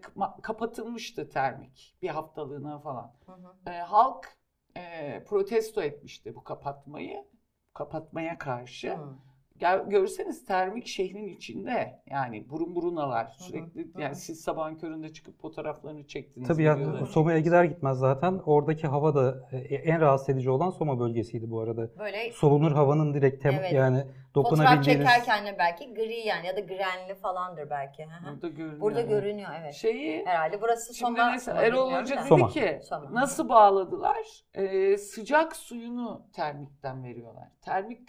kapa- 0.01 0.41
kapatılmıştı 0.41 1.29
termik 1.29 1.95
bir 2.01 2.07
haftalığına 2.09 2.79
falan. 2.79 3.13
Hı 3.25 3.31
hı. 3.31 3.69
Ee, 3.69 3.71
halk 3.71 4.37
e, 4.77 5.23
protesto 5.23 5.81
etmişti 5.81 6.35
bu 6.35 6.43
kapatmayı, 6.43 7.25
kapatmaya 7.73 8.37
karşı. 8.37 8.93
Hı. 8.93 9.19
Gel, 9.61 9.83
görseniz 9.89 10.45
termik 10.45 10.87
şehrin 10.87 11.27
içinde 11.27 12.01
yani 12.09 12.49
burun 12.49 12.75
burunalar 12.75 13.27
hı, 13.27 13.43
sürekli 13.43 13.93
hı. 13.93 14.01
yani 14.01 14.15
siz 14.15 14.41
sabahın 14.41 14.75
köründe 14.75 15.13
çıkıp 15.13 15.41
fotoğraflarını 15.41 16.07
çektiniz. 16.07 16.47
Tabii 16.47 16.61
videolarını 16.61 17.05
Soma'ya 17.05 17.39
gider 17.39 17.63
gitmez 17.63 17.97
zaten 17.97 18.41
oradaki 18.45 18.87
hava 18.87 19.15
da 19.15 19.49
e, 19.51 19.57
en 19.57 20.01
rahatsız 20.01 20.29
edici 20.29 20.49
olan 20.49 20.69
Soma 20.69 20.99
bölgesiydi 20.99 21.51
bu 21.51 21.61
arada. 21.61 21.97
Böyle 21.99 22.31
Solunur 22.31 22.71
havanın 22.71 23.13
direkt 23.13 23.43
tem 23.43 23.53
Evet. 23.53 23.73
yani 23.73 23.97
fotoğraf 23.97 24.35
dokunabildiğiniz 24.35 25.07
çekerken 25.07 25.45
de 25.45 25.55
belki 25.59 25.93
gri 25.93 26.27
yani 26.27 26.47
ya 26.47 26.55
da 26.55 26.59
grenli 26.59 27.15
falandır 27.15 27.69
belki. 27.69 28.05
Hı 28.05 28.29
hı. 28.29 28.33
Burada 28.33 28.47
görünüyor. 28.47 28.81
Burada 28.81 29.01
görünüyor 29.01 29.49
evet. 29.61 29.73
Şeyi 29.73 30.25
Herhalde 30.25 30.61
burası 30.61 30.95
Şimdi 30.95 31.19
Soma. 31.19 31.31
mesela 31.31 31.61
Erol 31.61 31.91
Hoca 31.91 32.17
dedi 32.17 32.27
Soma. 32.27 32.47
ki 32.47 32.79
Soma. 32.83 33.13
nasıl 33.13 33.49
bağladılar? 33.49 34.43
Ee, 34.53 34.97
sıcak 34.97 35.55
suyunu 35.55 36.27
termikten 36.33 37.03
veriyorlar. 37.03 37.47
Termik 37.61 37.99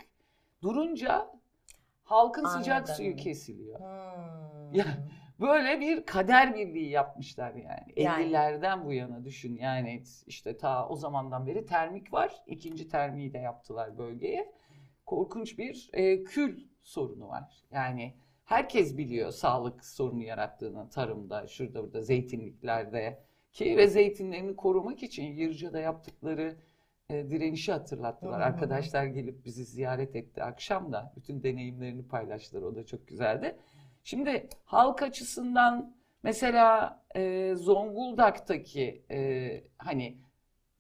durunca 0.63 1.29
halkın 2.05 2.45
sıcak 2.45 2.77
Anladım. 2.77 2.95
suyu 2.95 3.17
kesiliyor. 3.17 3.81
Hmm. 3.81 4.75
Ya, 4.75 4.85
Böyle 5.43 5.81
bir 5.81 6.07
kader 6.07 6.55
birliği 6.55 6.89
yapmışlar 6.89 7.55
yani. 7.55 7.93
Yani. 7.97 8.25
50'lerden 8.25 8.85
bu 8.85 8.93
yana 8.93 9.25
düşün 9.25 9.57
yani 9.57 10.03
işte 10.27 10.57
ta 10.57 10.89
o 10.89 10.97
zamandan 10.97 11.47
beri 11.47 11.67
termik 11.67 12.13
var. 12.13 12.33
İkinci 12.47 12.89
termiği 12.89 13.33
de 13.33 13.39
yaptılar 13.39 13.99
bölgeye. 13.99 14.53
Korkunç 15.07 15.59
bir 15.59 15.91
e, 15.93 16.25
kül 16.25 16.67
sorunu 16.83 17.29
var. 17.29 17.65
Yani 17.71 18.15
herkes 18.45 18.97
biliyor 18.97 19.31
sağlık 19.31 19.85
sorunu 19.85 20.23
yarattığını 20.23 20.89
tarımda, 20.89 21.47
şurada 21.47 21.83
burada 21.83 22.01
zeytinliklerde 22.03 23.25
ki 23.53 23.77
ve 23.77 23.87
zeytinlerini 23.87 24.57
korumak 24.57 25.03
için 25.03 25.25
Yırca'da 25.25 25.81
yaptıkları 25.81 26.57
e, 27.11 27.31
direnişi 27.31 27.73
hatırlattılar. 27.73 28.33
Hı 28.33 28.37
hı 28.37 28.41
hı. 28.41 28.45
Arkadaşlar 28.47 29.05
gelip 29.05 29.45
bizi 29.45 29.65
ziyaret 29.65 30.17
etti 30.17 30.43
akşam 30.43 30.93
da 30.93 31.13
bütün 31.17 31.43
deneyimlerini 31.43 32.09
paylaştılar. 32.09 32.63
O 32.63 32.77
da 32.77 32.87
çok 32.87 33.09
güzeldi. 33.09 33.57
Şimdi 34.05 34.49
halk 34.65 35.03
açısından 35.03 35.97
mesela 36.23 37.01
e, 37.17 37.53
Zonguldak'taki 37.57 39.05
e, 39.11 39.65
hani 39.79 40.19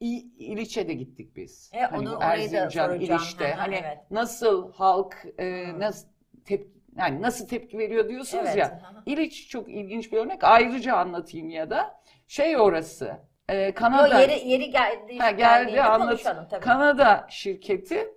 İ- 0.00 0.32
İliç'e 0.38 0.88
de 0.88 0.94
gittik 0.94 1.36
biz. 1.36 1.70
E, 1.74 1.80
hani 1.80 2.08
onu- 2.08 2.18
Erzincan. 2.22 3.00
İliç'te 3.00 3.48
hı, 3.48 3.54
hani 3.54 3.74
evet. 3.74 3.98
nasıl 4.10 4.72
halk 4.72 5.26
e, 5.38 5.66
Hı. 5.66 5.80
nasıl 5.80 6.08
tepki 6.44 6.72
yani 6.96 7.22
nasıl 7.22 7.48
tepki 7.48 7.78
veriyor 7.78 8.08
diyorsunuz 8.08 8.44
Evet. 8.46 8.56
ya. 8.56 8.80
İliç 9.06 9.48
çok 9.48 9.68
ilginç 9.68 10.12
bir 10.12 10.18
örnek. 10.18 10.44
Ayrıca 10.44 10.96
anlatayım 10.96 11.50
ya 11.50 11.70
da 11.70 12.02
şey 12.28 12.56
orası. 12.56 13.16
E, 13.48 13.56
Yo, 13.56 13.74
Kanada 13.74 14.20
yeri, 14.20 14.48
yeri 14.48 14.70
geldi. 14.70 15.18
Ha, 15.18 15.30
geldi, 15.30 15.36
geldiğinde 15.36 15.82
anlat- 15.82 16.08
konuşalım 16.08 16.46
tabii. 16.50 16.60
Kanada 16.64 17.26
şirketi 17.28 18.14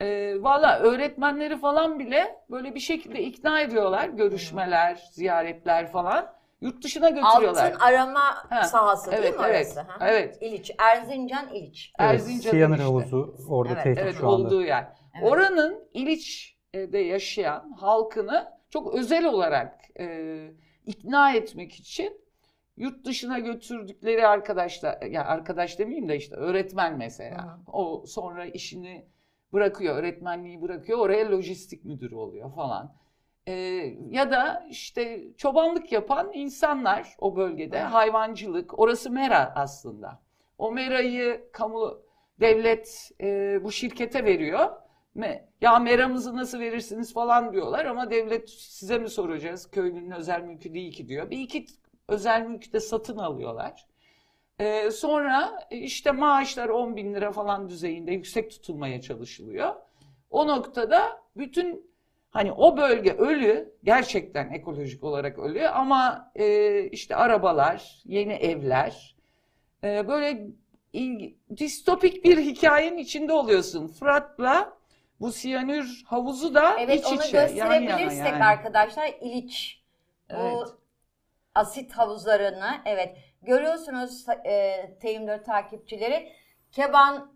e, 0.00 0.34
valla 0.42 0.78
öğretmenleri 0.78 1.58
falan 1.58 1.98
bile 1.98 2.36
böyle 2.50 2.74
bir 2.74 2.80
şekilde 2.80 3.22
ikna 3.22 3.60
ediyorlar. 3.60 4.08
Görüşmeler, 4.08 5.02
ziyaretler 5.12 5.92
falan. 5.92 6.32
Yurt 6.60 6.84
dışına 6.84 7.08
götürüyorlar. 7.08 7.72
Altın 7.72 7.80
arama 7.80 8.20
Ha, 8.50 8.62
sahası 8.62 9.10
değil 9.10 9.22
evet, 9.22 9.38
mi 9.38 9.44
evet, 9.48 9.66
orası? 9.76 9.80
Hı. 9.80 10.04
evet. 10.04 10.38
İliç, 10.42 10.70
Erzincan 10.78 11.48
İliç. 11.54 11.92
evet, 11.98 12.10
Erzincan'ın 12.10 12.50
Siyanür 12.56 12.74
işte. 12.74 12.84
havuzu 12.84 13.34
orada 13.48 13.72
Evet, 13.72 13.82
tehdit 13.84 13.98
Evet 13.98 14.16
şu 14.18 14.28
anda. 14.28 14.46
olduğu 14.46 14.62
yer. 14.62 14.86
Evet. 15.20 15.32
Oranın 15.32 15.88
İliç 15.94 16.56
de 16.74 16.98
yaşayan 16.98 17.72
halkını 17.80 18.52
çok 18.70 18.94
özel 18.94 19.24
olarak 19.24 19.74
e, 20.00 20.28
ikna 20.86 21.32
etmek 21.32 21.74
için 21.74 22.21
yurt 22.76 23.04
dışına 23.04 23.38
götürdükleri 23.38 24.26
arkadaşlar, 24.26 25.02
ya 25.02 25.24
arkadaş 25.24 25.78
demeyeyim 25.78 26.08
de 26.08 26.16
işte 26.16 26.36
öğretmen 26.36 26.98
mesela. 26.98 27.44
Hı. 27.44 27.72
O 27.72 28.04
sonra 28.06 28.46
işini 28.46 29.06
bırakıyor, 29.52 29.96
öğretmenliği 29.96 30.62
bırakıyor, 30.62 30.98
oraya 30.98 31.30
lojistik 31.30 31.84
müdürü 31.84 32.14
oluyor 32.14 32.54
falan. 32.54 32.94
Ee, 33.46 33.52
ya 34.10 34.30
da 34.30 34.66
işte 34.70 35.22
çobanlık 35.36 35.92
yapan 35.92 36.30
insanlar 36.34 37.16
o 37.18 37.36
bölgede, 37.36 37.80
Hı. 37.80 37.84
hayvancılık, 37.84 38.78
orası 38.78 39.10
mera 39.10 39.52
aslında. 39.56 40.22
O 40.58 40.72
merayı 40.72 41.48
kamu, 41.52 41.98
devlet 42.40 43.10
e, 43.20 43.58
bu 43.64 43.72
şirkete 43.72 44.24
veriyor. 44.24 44.70
Me- 45.16 45.42
Ya 45.60 45.78
meramızı 45.78 46.36
nasıl 46.36 46.60
verirsiniz 46.60 47.12
falan 47.14 47.52
diyorlar 47.52 47.84
ama 47.84 48.10
devlet 48.10 48.50
size 48.50 48.98
mi 48.98 49.08
soracağız? 49.10 49.70
Köylünün 49.70 50.10
özel 50.10 50.42
mülkü 50.42 50.74
değil 50.74 50.92
ki 50.92 51.08
diyor. 51.08 51.30
Bir 51.30 51.38
iki 51.38 51.66
özel 52.12 52.42
mülkü 52.46 52.72
de 52.72 52.80
satın 52.80 53.18
alıyorlar. 53.18 53.86
Ee, 54.60 54.90
sonra 54.90 55.66
işte 55.70 56.10
maaşlar 56.12 56.68
10 56.68 56.96
bin 56.96 57.14
lira 57.14 57.32
falan 57.32 57.68
düzeyinde 57.68 58.12
yüksek 58.12 58.50
tutulmaya 58.50 59.00
çalışılıyor. 59.00 59.74
O 60.30 60.46
noktada 60.48 61.20
bütün 61.36 61.92
hani 62.30 62.52
o 62.52 62.76
bölge 62.76 63.12
ölü 63.12 63.74
gerçekten 63.84 64.50
ekolojik 64.50 65.04
olarak 65.04 65.38
ölü 65.38 65.68
ama 65.68 66.30
e, 66.34 66.84
işte 66.88 67.16
arabalar, 67.16 68.00
yeni 68.04 68.32
evler 68.32 69.16
e, 69.84 70.08
böyle 70.08 70.46
ilgi- 70.94 71.34
distopik 71.56 72.24
bir 72.24 72.38
hikayenin 72.38 72.98
içinde 72.98 73.32
oluyorsun. 73.32 73.86
Fırat'la 73.88 74.72
bu 75.20 75.32
siyanür 75.32 76.02
havuzu 76.06 76.54
da 76.54 76.76
Evet 76.80 77.00
iç 77.00 77.06
onu 77.06 77.24
içe, 77.24 77.36
yan 77.38 77.48
yana 77.48 77.78
gösterebilirsek 77.80 78.26
yani. 78.32 78.44
arkadaşlar 78.44 79.10
İliç. 79.20 79.82
Bu 80.30 80.34
Evet. 80.36 80.68
Asit 81.54 81.92
havuzlarını 81.92 82.70
evet 82.84 83.16
görüyorsunuz 83.42 84.26
e, 84.44 84.52
T24 85.02 85.42
takipçileri 85.44 86.32
Keban 86.72 87.32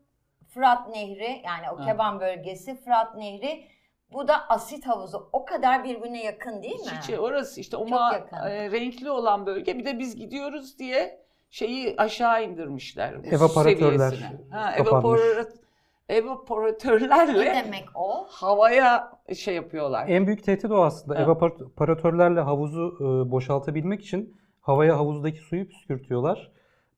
Fırat 0.49 0.89
Nehri 0.89 1.43
yani 1.45 1.71
o. 1.73 1.77
Keban 1.87 2.21
bölgesi 2.21 2.77
Fırat 2.85 3.15
Nehri 3.17 3.65
bu 4.13 4.29
da 4.29 4.49
asit 4.49 4.87
havuzu 4.87 5.29
o 5.33 5.45
kadar 5.45 5.85
birbirine 5.85 6.25
yakın 6.25 6.63
değil 6.63 6.75
mi? 6.81 6.87
İç 6.87 7.05
içe 7.05 7.19
orası 7.21 7.61
işte 7.61 7.77
o 7.77 7.87
ma- 7.87 8.11
e, 8.51 8.71
renkli 8.71 9.11
olan 9.11 9.47
bölge 9.47 9.79
bir 9.79 9.85
de 9.85 9.99
biz 9.99 10.17
gidiyoruz 10.17 10.79
diye 10.79 11.27
şeyi 11.51 11.95
aşağı 11.99 12.45
indirmişler. 12.45 13.13
Evaporatörler. 13.35 14.11
Ha, 14.51 14.73
evaporat- 14.77 15.66
evaporatörlerle 16.09 17.41
Ne 17.41 17.65
demek 17.65 17.85
o? 17.95 18.27
havaya 18.29 19.13
şey 19.37 19.55
yapıyorlar. 19.55 20.09
En 20.09 20.27
büyük 20.27 20.45
tehdit 20.45 20.71
o 20.71 20.85
aslında. 20.85 21.15
Evet. 21.19 21.27
Evaporatörlerle 21.27 22.41
havuzu 22.41 22.97
e, 23.01 23.31
boşaltabilmek 23.31 24.01
için 24.03 24.37
havaya 24.61 24.99
havuzdaki 24.99 25.39
suyu 25.39 25.69
püskürtüyorlar. 25.69 26.51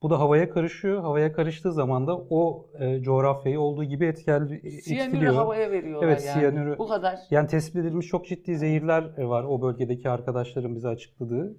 Bu 0.03 0.11
da 0.11 0.19
havaya 0.21 0.51
karışıyor. 0.51 1.01
Havaya 1.01 1.33
karıştığı 1.33 1.73
zaman 1.73 2.07
da 2.07 2.17
o 2.31 2.67
e, 2.81 3.01
coğrafyayı 3.03 3.61
olduğu 3.61 3.85
gibi 3.85 4.15
Siyanürü 4.17 4.55
etkiliyor. 4.67 5.35
havaya 5.35 5.71
veriyorlar 5.71 6.07
Evet, 6.09 6.25
yani. 6.27 6.41
siyanürü- 6.41 6.79
Bu 6.79 6.89
kadar. 6.89 7.19
Yani 7.31 7.49
tespit 7.49 7.77
edilmiş 7.77 8.07
çok 8.07 8.27
ciddi 8.27 8.57
zehirler 8.59 9.03
e, 9.17 9.29
var 9.29 9.45
o 9.45 9.63
bölgedeki 9.63 10.11
arkadaşların 10.11 10.75
bize 10.75 10.89
açıkladığı. 10.89 11.57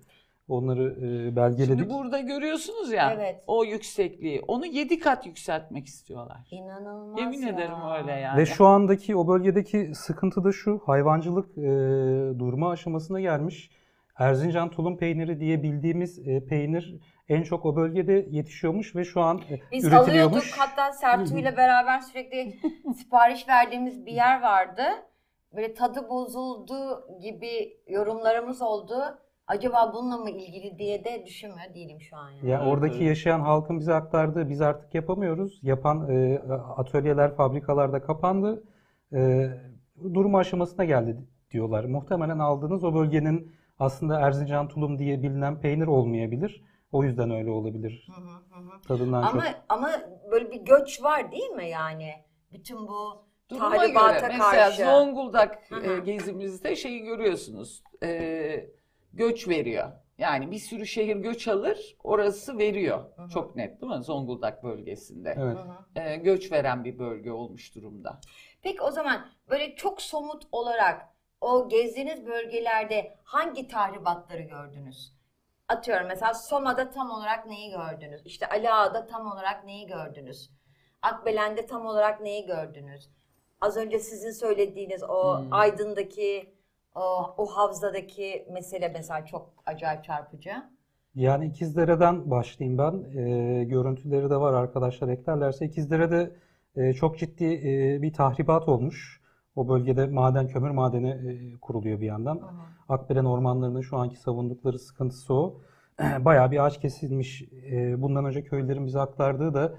Onları 0.50 0.96
e, 1.02 1.36
belgeledik. 1.36 1.80
Şimdi 1.80 1.90
burada 1.94 2.20
görüyorsunuz 2.20 2.92
ya 2.92 3.14
Evet. 3.14 3.44
o 3.48 3.64
yüksekliği. 3.64 4.42
Onu 4.48 4.66
7 4.66 5.00
kat 5.00 5.26
yükseltmek 5.26 5.86
istiyorlar. 5.86 6.48
İnanılmaz 6.52 7.20
Yemin 7.20 7.42
ya. 7.42 7.50
ederim 7.50 7.76
öyle 8.00 8.12
yani. 8.12 8.38
Ve 8.38 8.46
şu 8.46 8.66
andaki 8.66 9.16
o 9.16 9.28
bölgedeki 9.28 9.92
sıkıntı 9.96 10.44
da 10.44 10.52
şu. 10.52 10.82
Hayvancılık 10.86 11.58
e, 11.58 11.62
durma 12.40 12.70
aşamasına 12.72 13.20
gelmiş. 13.20 13.72
Erzincan 14.18 14.70
tulum 14.70 14.98
peyniri 14.98 15.40
diye 15.40 15.64
bildiğimiz 15.64 16.28
e, 16.28 16.46
peynir 16.46 17.00
en 17.30 17.44
çok 17.44 17.66
o 17.66 17.76
bölgede 17.76 18.26
yetişiyormuş 18.30 18.96
ve 18.96 19.04
şu 19.06 19.22
an 19.22 19.38
e, 19.38 19.60
Biz 19.72 19.86
alıyorduk 19.86 20.08
üretiliyormuş. 20.08 20.58
hatta 20.58 20.92
Sertu 20.94 21.38
ile 21.38 21.58
beraber 21.58 22.00
sürekli 22.00 22.60
sipariş 22.98 23.48
verdiğimiz 23.48 24.06
bir 24.06 24.12
yer 24.12 24.42
vardı. 24.42 24.84
Böyle 25.56 25.74
tadı 25.74 26.10
bozuldu 26.10 27.08
gibi 27.22 27.78
yorumlarımız 27.88 28.62
oldu. 28.62 28.96
Acaba 29.50 29.94
bununla 29.94 30.18
mı 30.18 30.30
ilgili 30.30 30.80
diye 30.80 31.04
de 31.04 31.24
düşünmüyor 31.26 31.74
değilim 31.74 32.02
şu 32.02 32.18
an. 32.18 32.30
Yani. 32.30 32.50
Ya 32.50 32.66
oradaki 32.66 33.04
yaşayan 33.04 33.40
halkın 33.40 33.80
bize 33.80 33.94
aktardığı 33.94 34.50
biz 34.50 34.62
artık 34.62 34.96
yapamıyoruz. 34.96 35.60
Yapan 35.64 36.10
e, 36.10 36.40
atölyeler, 36.78 37.36
fabrikalar 37.36 37.94
da 37.94 38.02
kapandı. 38.02 38.64
E, 39.14 39.50
durma 40.14 40.40
aşamasına 40.40 40.86
geldi 40.86 41.18
diyorlar. 41.52 41.84
Muhtemelen 41.84 42.40
aldığınız 42.40 42.84
o 42.84 42.94
bölgenin 42.94 43.52
aslında 43.80 44.20
Erzincan 44.20 44.68
tulum 44.68 45.00
diye 45.00 45.24
bilinen 45.24 45.62
peynir 45.62 45.88
olmayabilir. 45.88 46.64
O 46.92 47.04
yüzden 47.04 47.32
öyle 47.32 47.50
olabilir. 47.50 48.08
Hı 48.16 48.22
hı 48.22 48.60
hı 48.60 48.76
hı. 48.76 48.82
Tadından 48.88 49.24
Ama 49.24 49.46
çok. 49.46 49.56
ama 49.70 49.92
böyle 50.32 50.52
bir 50.52 50.62
göç 50.62 51.04
var 51.04 51.32
değil 51.32 51.50
mi 51.50 51.70
yani? 51.70 52.12
Bütün 52.52 52.88
bu 52.88 53.30
Duruma 53.50 53.70
tahribata 53.76 54.20
göre 54.20 54.28
mesela 54.28 54.52
karşı. 54.52 54.84
Zonguldak 54.86 55.72
Hı 55.72 55.76
hı. 55.76 55.94
e, 55.94 56.00
gezimizde 56.00 56.76
şeyi 56.76 57.04
görüyorsunuz. 57.04 57.84
E, 58.04 58.79
göç 59.14 59.48
veriyor. 59.48 59.92
Yani 60.18 60.52
bir 60.52 60.58
sürü 60.60 60.88
şehir 60.88 61.16
göç 61.16 61.48
alır, 61.48 61.98
orası 62.04 62.58
veriyor. 62.58 63.06
Hı 63.16 63.22
hı. 63.22 63.30
Çok 63.30 63.56
net 63.56 63.82
değil 63.82 63.94
mi? 63.94 64.04
Zonguldak 64.04 64.64
bölgesinde. 64.64 65.36
Evet. 65.38 65.58
Hı 65.58 66.00
hı. 66.02 66.10
E, 66.10 66.16
göç 66.16 66.52
veren 66.52 66.84
bir 66.84 67.00
bölge 67.00 67.32
olmuş 67.32 67.76
durumda. 67.76 68.20
Peki 68.62 68.82
o 68.82 68.92
zaman 68.92 69.28
böyle 69.50 69.76
çok 69.76 70.02
somut 70.02 70.44
olarak 70.52 71.02
o 71.42 71.70
gezdiğiniz 71.70 72.26
bölgelerde 72.26 73.18
hangi 73.24 73.68
tahribatları 73.68 74.42
gördünüz? 74.42 75.14
Atıyorum 75.68 76.08
mesela 76.08 76.34
Soma'da 76.34 76.90
tam 76.90 77.12
olarak 77.12 77.46
neyi 77.46 77.72
gördünüz? 77.72 78.22
İşte 78.26 78.50
Ali 78.50 78.72
Ağa'da 78.72 79.08
tam 79.08 79.32
olarak 79.32 79.66
neyi 79.66 79.88
gördünüz? 79.88 80.50
Akbelen'de 81.02 81.66
tam 81.66 81.86
olarak 81.86 82.22
neyi 82.22 82.46
gördünüz? 82.46 83.10
Az 83.62 83.78
önce 83.78 84.00
sizin 84.00 84.32
söylediğiniz 84.32 85.04
o 85.04 85.40
Hmm. 85.40 85.54
Aydın'daki 85.54 86.56
o, 87.00 87.34
o 87.38 87.46
havzadaki 87.46 88.48
mesele 88.52 88.90
mesela 88.90 89.26
çok 89.26 89.50
acayip 89.66 90.04
çarpıcı. 90.04 90.52
Yani 91.16 91.46
İkizdere'den 91.46 92.32
başlayayım 92.32 92.78
ben. 92.78 93.20
E, 93.20 93.64
görüntüleri 93.64 94.30
de 94.30 94.36
var 94.36 94.54
arkadaşlar 94.54 95.08
eklerlerse. 95.08 95.66
İkizdere'de 95.66 96.32
e, 96.76 96.94
çok 96.94 97.18
ciddi 97.18 97.46
e, 97.46 98.02
bir 98.02 98.14
tahribat 98.14 98.70
olmuş. 98.70 99.22
O 99.56 99.68
bölgede 99.68 100.06
maden, 100.08 100.48
kömür 100.48 100.70
madeni 100.70 101.10
e, 101.10 101.60
kuruluyor 101.60 102.02
bir 102.02 102.06
yandan. 102.06 102.42
Akbelen 102.90 103.26
ormanlarının 103.26 103.82
şu 103.82 103.98
anki 103.98 104.18
savundukları 104.18 104.80
sıkıntısı 104.80 105.34
o. 105.34 105.62
Bayağı 106.20 106.52
bir 106.52 106.66
ağaç 106.66 106.82
kesilmiş. 106.82 107.44
E, 107.72 108.02
Bundan 108.02 108.26
önce 108.26 108.44
köylerin 108.44 108.86
bize 108.86 109.00
aktardığı 109.00 109.54
da 109.54 109.74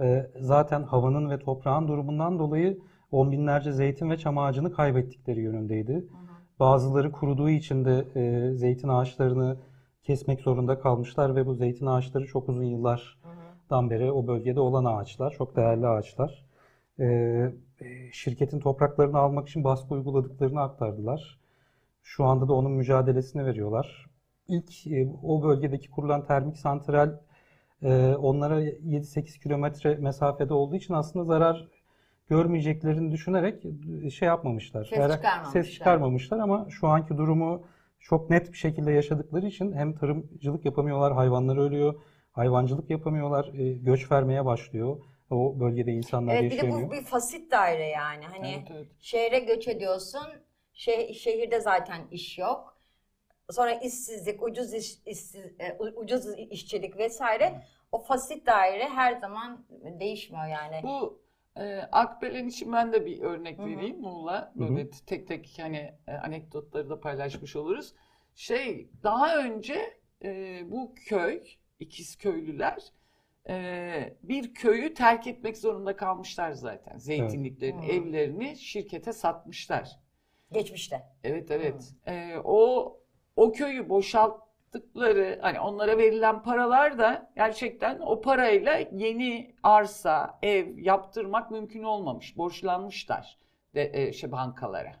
e, 0.00 0.30
zaten 0.40 0.82
havanın 0.82 1.30
ve 1.30 1.38
toprağın 1.38 1.88
durumundan 1.88 2.38
dolayı 2.38 2.78
on 3.10 3.32
binlerce 3.32 3.72
zeytin 3.72 4.10
ve 4.10 4.18
çam 4.18 4.38
ağacını 4.38 4.72
kaybettikleri 4.72 5.40
yönündeydi. 5.40 6.04
Bazıları 6.60 7.12
kuruduğu 7.12 7.50
için 7.50 7.84
de 7.84 8.04
e, 8.16 8.54
zeytin 8.54 8.88
ağaçlarını 8.88 9.56
kesmek 10.02 10.40
zorunda 10.40 10.80
kalmışlar 10.80 11.36
ve 11.36 11.46
bu 11.46 11.54
zeytin 11.54 11.86
ağaçları 11.86 12.26
çok 12.26 12.48
uzun 12.48 12.64
yıllardan 12.64 13.90
beri 13.90 14.12
o 14.12 14.26
bölgede 14.26 14.60
olan 14.60 14.84
ağaçlar, 14.84 15.30
çok 15.30 15.56
değerli 15.56 15.86
ağaçlar. 15.86 16.44
E, 16.98 17.04
e, 17.04 18.12
şirketin 18.12 18.60
topraklarını 18.60 19.18
almak 19.18 19.48
için 19.48 19.64
baskı 19.64 19.94
uyguladıklarını 19.94 20.60
aktardılar. 20.60 21.38
Şu 22.02 22.24
anda 22.24 22.48
da 22.48 22.52
onun 22.52 22.72
mücadelesini 22.72 23.46
veriyorlar. 23.46 24.06
İlk 24.48 24.86
e, 24.86 25.08
o 25.22 25.42
bölgedeki 25.42 25.90
kurulan 25.90 26.26
termik 26.26 26.56
santral 26.58 27.18
e, 27.82 28.14
onlara 28.14 28.62
7-8 28.62 29.42
kilometre 29.42 29.94
mesafede 29.94 30.54
olduğu 30.54 30.76
için 30.76 30.94
aslında 30.94 31.24
zarar 31.24 31.68
görmeyeceklerini 32.28 33.12
düşünerek 33.12 33.62
e, 34.04 34.10
şey 34.10 34.28
yapmamışlar. 34.28 34.84
Ses 34.84 35.12
çıkarmamışlar. 35.12 35.44
Ses 35.62 35.72
çıkarmamışlar 35.74 36.38
ama 36.38 36.66
şu 36.70 36.88
anki 36.88 37.16
durumu 37.16 37.66
çok 38.00 38.30
net 38.30 38.52
bir 38.52 38.56
şekilde 38.56 38.92
yaşadıkları 38.92 39.46
için 39.46 39.72
hem 39.72 39.94
tarımcılık 39.94 40.64
yapamıyorlar, 40.64 41.12
hayvanlar 41.12 41.56
ölüyor, 41.56 41.94
hayvancılık 42.32 42.90
yapamıyorlar, 42.90 43.54
e, 43.54 43.72
göç 43.72 44.12
vermeye 44.12 44.44
başlıyor. 44.44 44.96
O 45.30 45.60
bölgede 45.60 45.92
insanlar 45.92 46.32
Evet 46.32 46.44
bir 46.44 46.50
de 46.50 46.54
yaşayamıyor. 46.54 46.88
bu 46.88 46.92
bir 46.92 47.04
fasit 47.04 47.50
daire 47.50 47.86
yani. 47.86 48.24
Hani 48.24 48.54
Evet, 48.56 48.68
evet. 48.70 48.86
şehre 49.00 49.38
göç 49.38 49.68
ediyorsun. 49.68 50.26
Şe- 50.74 51.14
şehirde 51.14 51.60
zaten 51.60 52.00
iş 52.10 52.38
yok. 52.38 52.74
Sonra 53.50 53.72
işsizlik, 53.72 54.42
ucuz 54.42 54.74
iş, 54.74 54.98
işsiz, 55.06 55.44
e, 55.58 55.78
ucuz 55.96 56.26
işçilik 56.50 56.96
vesaire. 56.96 57.62
O 57.92 57.98
fasit 57.98 58.46
daire 58.46 58.88
her 58.88 59.12
zaman 59.20 59.66
değişmiyor 60.00 60.46
yani. 60.46 60.80
Bu 60.82 61.23
e, 61.56 61.88
Akbelen 61.92 62.48
için 62.48 62.72
ben 62.72 62.92
de 62.92 63.06
bir 63.06 63.20
örnek 63.20 63.58
Hı 63.58 63.62
hı. 63.62 63.66
vereyim 63.66 64.00
Muğla. 64.00 64.52
Böyle 64.56 64.90
tek 64.90 65.28
tek 65.28 65.54
hani 65.60 65.94
e, 66.08 66.12
anekdotları 66.12 66.90
da 66.90 67.00
paylaşmış 67.00 67.56
oluruz. 67.56 67.94
Şey 68.34 68.90
daha 69.02 69.38
önce 69.38 69.98
e, 70.24 70.60
bu 70.70 70.94
köy, 70.94 71.42
ikiz 71.80 72.16
köylüler 72.16 72.92
e, 73.48 74.16
bir 74.22 74.54
köyü 74.54 74.94
terk 74.94 75.26
etmek 75.26 75.58
zorunda 75.58 75.96
kalmışlar 75.96 76.52
zaten. 76.52 76.98
Zeytinliklerin 76.98 77.82
Hı. 77.82 77.86
evlerini 77.86 78.56
şirkete 78.56 79.12
satmışlar. 79.12 80.00
Geçmişte. 80.52 81.02
Evet 81.24 81.50
evet. 81.50 81.94
Ee, 82.06 82.36
o 82.44 82.96
o 83.36 83.52
köyü 83.52 83.88
boşalttıkları 84.74 85.38
hani 85.42 85.60
onlara 85.60 85.98
verilen 85.98 86.42
paralar 86.42 86.98
da 86.98 87.30
gerçekten 87.36 88.00
o 88.00 88.20
parayla 88.20 88.78
yeni 88.92 89.54
arsa, 89.62 90.38
ev 90.42 90.78
yaptırmak 90.78 91.50
mümkün 91.50 91.82
olmamış. 91.82 92.36
Borçlanmışlar 92.36 93.38
de, 93.74 93.90
e, 93.94 94.12
şey 94.12 94.32
bankalara. 94.32 94.92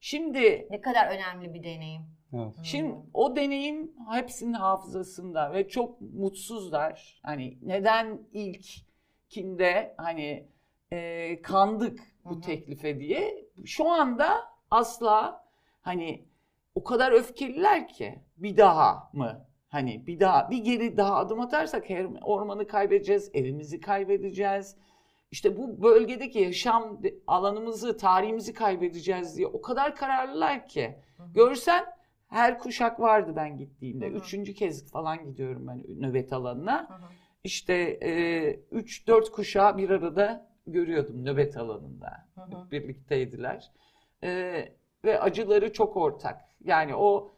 Şimdi 0.00 0.66
Ne 0.70 0.80
kadar 0.80 1.06
önemli 1.06 1.54
bir 1.54 1.62
deneyim. 1.62 2.02
Evet. 2.34 2.54
Şimdi 2.62 2.94
o 3.14 3.36
deneyim 3.36 3.92
hepsinin 4.10 4.52
hafızasında 4.52 5.52
ve 5.52 5.68
çok 5.68 6.00
mutsuzlar. 6.00 7.20
Hani 7.22 7.58
neden 7.62 8.18
ilkinde 8.32 9.94
hani 9.96 10.48
e, 10.92 11.42
kandık 11.42 12.00
bu 12.24 12.30
Hı 12.30 12.34
hı. 12.34 12.40
teklife 12.40 13.00
diye. 13.00 13.44
Şu 13.64 13.88
anda 13.88 14.40
asla 14.70 15.44
hani 15.82 16.24
o 16.74 16.84
kadar 16.84 17.12
öfkeliler 17.12 17.88
ki 17.88 18.18
bir 18.36 18.56
daha 18.56 19.10
mı? 19.12 19.46
Hani 19.68 20.06
bir 20.06 20.20
daha 20.20 20.50
bir 20.50 20.58
geri 20.58 20.96
daha 20.96 21.16
adım 21.16 21.40
atarsak 21.40 21.90
her 21.90 22.06
ormanı 22.22 22.66
kaybedeceğiz, 22.66 23.30
evimizi 23.34 23.80
kaybedeceğiz. 23.80 24.76
İşte 25.30 25.56
bu 25.56 25.82
bölgedeki 25.82 26.38
yaşam 26.38 27.00
alanımızı, 27.26 27.96
tarihimizi 27.96 28.52
kaybedeceğiz 28.54 29.36
diye 29.36 29.46
o 29.46 29.60
kadar 29.60 29.96
kararlılar 29.96 30.66
ki. 30.66 30.96
Görsen 31.34 31.84
her 32.28 32.58
kuşak 32.58 33.00
vardı 33.00 33.32
ben 33.36 33.56
gittiğimde. 33.56 34.06
Hı 34.06 34.10
hı. 34.10 34.18
Üçüncü 34.18 34.54
kez 34.54 34.90
falan 34.90 35.24
gidiyorum 35.24 35.66
ben 35.66 35.84
nöbet 36.08 36.32
alanına. 36.32 36.88
Hı 36.88 36.94
hı. 36.94 37.10
İşte 37.44 37.74
e, 38.02 38.52
üç 38.70 39.06
dört 39.06 39.30
kuşağı 39.30 39.76
bir 39.76 39.90
arada 39.90 40.50
görüyordum 40.66 41.24
nöbet 41.24 41.56
alanında. 41.56 42.28
Hı 42.34 42.40
hı. 42.40 42.70
Birlikteydiler. 42.70 43.70
E, 44.24 44.68
ve 45.04 45.20
acıları 45.20 45.72
çok 45.72 45.96
ortak. 45.96 46.40
Yani 46.64 46.96
o 46.96 47.32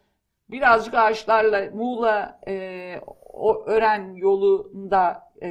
birazcık 0.50 0.94
ağaçlarla 0.94 1.70
Muğla 1.74 2.40
e, 2.48 3.00
o 3.32 3.64
Ören 3.66 4.14
yolunda 4.14 5.32
e, 5.42 5.48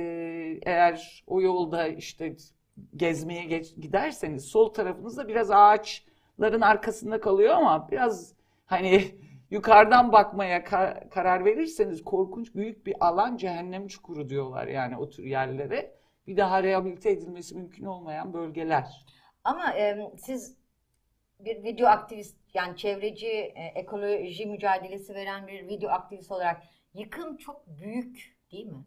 eğer 0.66 1.24
o 1.28 1.42
yolda 1.42 1.88
işte 1.88 2.36
gezmeye 2.96 3.44
geç, 3.44 3.76
giderseniz 3.76 4.46
sol 4.46 4.74
tarafınızda 4.74 5.28
biraz 5.28 5.52
ağaçların 5.52 6.62
arkasında 6.62 7.20
kalıyor 7.22 7.54
ama 7.54 7.88
biraz 7.92 8.34
hani 8.66 9.02
yukarıdan 9.52 10.12
bakmaya 10.12 10.60
ka- 10.60 11.10
karar 11.10 11.46
verirseniz 11.46 12.04
korkunç 12.04 12.56
büyük 12.56 12.86
bir 12.86 12.96
alan 13.00 13.38
cehennem 13.38 13.88
çukuru 13.88 14.30
diyorlar 14.30 14.68
yani 14.68 14.98
o 14.98 15.10
tür 15.10 15.24
yerlere. 15.24 15.96
Bir 16.28 16.38
daha 16.38 16.64
rehabilite 16.64 17.12
edilmesi 17.12 17.56
mümkün 17.56 17.86
olmayan 17.86 18.34
bölgeler. 18.34 19.06
Ama 19.44 19.74
e, 19.74 20.12
siz 20.18 20.61
bir 21.46 21.64
video 21.64 21.88
aktivist 21.88 22.38
yani 22.54 22.78
çevreci 22.78 23.28
e, 23.28 23.64
ekoloji 23.76 24.46
mücadelesi 24.46 25.16
veren 25.16 25.48
bir 25.48 25.68
video 25.68 25.90
aktivist 25.90 26.32
olarak 26.32 26.62
yıkım 26.94 27.38
çok 27.38 27.68
büyük 27.68 28.38
değil 28.52 28.66
mi? 28.68 28.84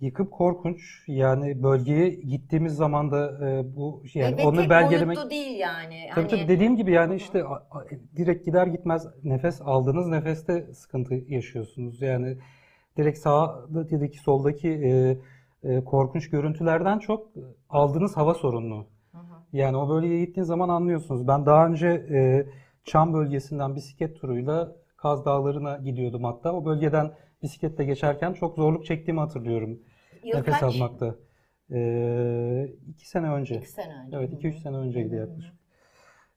Yıkım 0.00 0.26
korkunç. 0.30 0.80
Yani 1.06 1.62
bölgeye 1.62 2.08
gittiğimiz 2.08 2.74
zaman 2.74 3.10
da 3.10 3.48
e, 3.48 3.76
bu 3.76 4.02
yani 4.14 4.36
Ve 4.36 4.42
onu 4.46 4.56
tek 4.60 4.70
belgelemek 4.70 5.16
boyutlu 5.16 5.30
değil 5.30 5.58
yani. 5.58 6.10
Tabii 6.14 6.28
Hani- 6.28 6.40
tabii 6.40 6.48
dediğim 6.48 6.76
gibi 6.76 6.92
yani 6.92 7.14
işte 7.16 7.44
a- 7.44 7.54
a- 7.70 7.84
direkt 8.16 8.46
gider 8.46 8.66
gitmez 8.66 9.06
nefes 9.24 9.60
aldığınız 9.64 10.08
nefeste 10.08 10.74
sıkıntı 10.74 11.14
yaşıyorsunuz. 11.14 12.02
Yani 12.02 12.36
direkt 12.96 13.18
sağdaki 13.18 14.18
soldaki 14.18 14.68
e, 14.68 15.16
e, 15.68 15.84
korkunç 15.84 16.30
görüntülerden 16.30 16.98
çok 16.98 17.28
aldığınız 17.68 18.16
hava 18.16 18.34
sorunlu. 18.34 18.86
Yani 19.52 19.76
o 19.76 19.88
bölgeye 19.88 20.24
gittiğiniz 20.24 20.48
zaman 20.48 20.68
anlıyorsunuz. 20.68 21.28
Ben 21.28 21.46
daha 21.46 21.66
önce 21.66 21.88
e, 21.88 22.46
Çam 22.84 23.14
bölgesinden 23.14 23.74
bisiklet 23.74 24.20
turuyla 24.20 24.76
Kaz 24.96 25.24
Dağları'na 25.24 25.76
gidiyordum 25.76 26.24
hatta. 26.24 26.52
O 26.52 26.64
bölgeden 26.64 27.12
bisikletle 27.42 27.84
geçerken 27.84 28.32
çok 28.32 28.56
zorluk 28.56 28.84
çektiğimi 28.86 29.20
hatırlıyorum. 29.20 29.78
Yıl 30.24 30.36
Nefes 30.36 30.54
kaç? 30.54 30.62
almakta. 30.62 31.14
E, 31.70 32.68
iki 32.88 33.08
sene 33.08 33.30
önce. 33.30 33.56
İki 33.56 33.70
sene 33.70 33.94
önce. 34.06 34.16
Evet 34.16 34.32
2-3 34.32 34.56
hı. 34.56 34.60
sene 34.60 34.76
önceydi 34.76 35.14
yaklaşık. 35.14 35.54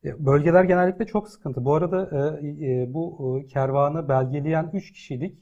Bölgeler 0.03 0.63
genellikle 0.63 1.05
çok 1.05 1.29
sıkıntı. 1.29 1.65
Bu 1.65 1.73
arada 1.73 2.09
e, 2.41 2.47
e, 2.47 2.93
bu 2.93 3.39
e, 3.39 3.47
kervanı 3.47 4.09
belgeleyen 4.09 4.69
3 4.73 4.91
kişilik. 4.91 5.39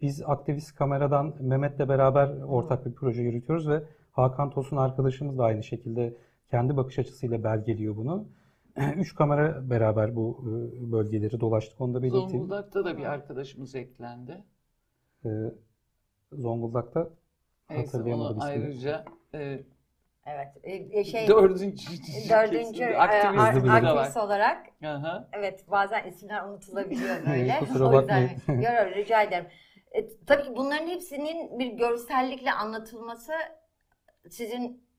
Biz 0.00 0.22
aktivist 0.26 0.74
kameradan 0.74 1.34
Mehmet'le 1.40 1.88
beraber 1.88 2.28
ortak 2.42 2.86
bir 2.86 2.92
proje 2.92 3.22
yürütüyoruz 3.22 3.68
ve 3.68 3.82
Hakan 4.12 4.50
Tosun 4.50 4.76
arkadaşımız 4.76 5.38
da 5.38 5.44
aynı 5.44 5.62
şekilde 5.62 6.14
kendi 6.50 6.76
bakış 6.76 6.98
açısıyla 6.98 7.44
belgeliyor 7.44 7.96
bunu. 7.96 8.28
Üç 8.96 9.14
kamera 9.14 9.70
beraber 9.70 10.16
bu 10.16 10.44
e, 10.44 10.92
bölgeleri 10.92 11.40
dolaştık. 11.40 11.80
Onu 11.80 11.94
da 11.94 12.02
belirteyim. 12.02 12.30
Zonguldak'ta 12.30 12.84
da 12.84 12.98
bir 12.98 13.04
arkadaşımız 13.04 13.74
eklendi. 13.74 14.44
E, 15.24 15.28
Zonguldak'ta 16.32 17.10
Neyse 17.70 17.84
hatırlayamadım 17.84 18.38
onu 18.38 18.50
ismini. 18.50 18.64
ayrıca 18.64 19.04
e, 19.34 19.64
Evet. 20.26 20.48
E, 20.62 20.98
e, 21.00 21.04
şey 21.04 21.28
dördüncü, 21.28 21.86
dördüncü 22.30 22.72
kesimde 22.72 22.84
e, 22.84 22.96
aktivist 22.96 23.68
aktivist 23.68 24.16
olarak 24.16 24.66
Aha. 24.84 25.28
evet 25.32 25.70
bazen 25.70 26.08
isimler 26.08 26.44
unutulabiliyor 26.44 27.26
böyle. 27.26 27.58
Kusura 27.58 27.88
o 27.88 28.00
yüzden 28.00 28.30
bakmayın. 28.38 28.62
Yo, 28.62 28.70
yo, 28.72 28.94
rica 28.94 29.22
ederim. 29.22 29.46
E, 29.92 30.08
tabii 30.26 30.42
ki 30.42 30.56
bunların 30.56 30.86
hepsinin 30.86 31.58
bir 31.58 31.66
görsellikle 31.66 32.52
anlatılması 32.52 33.32
sizin 34.28 34.89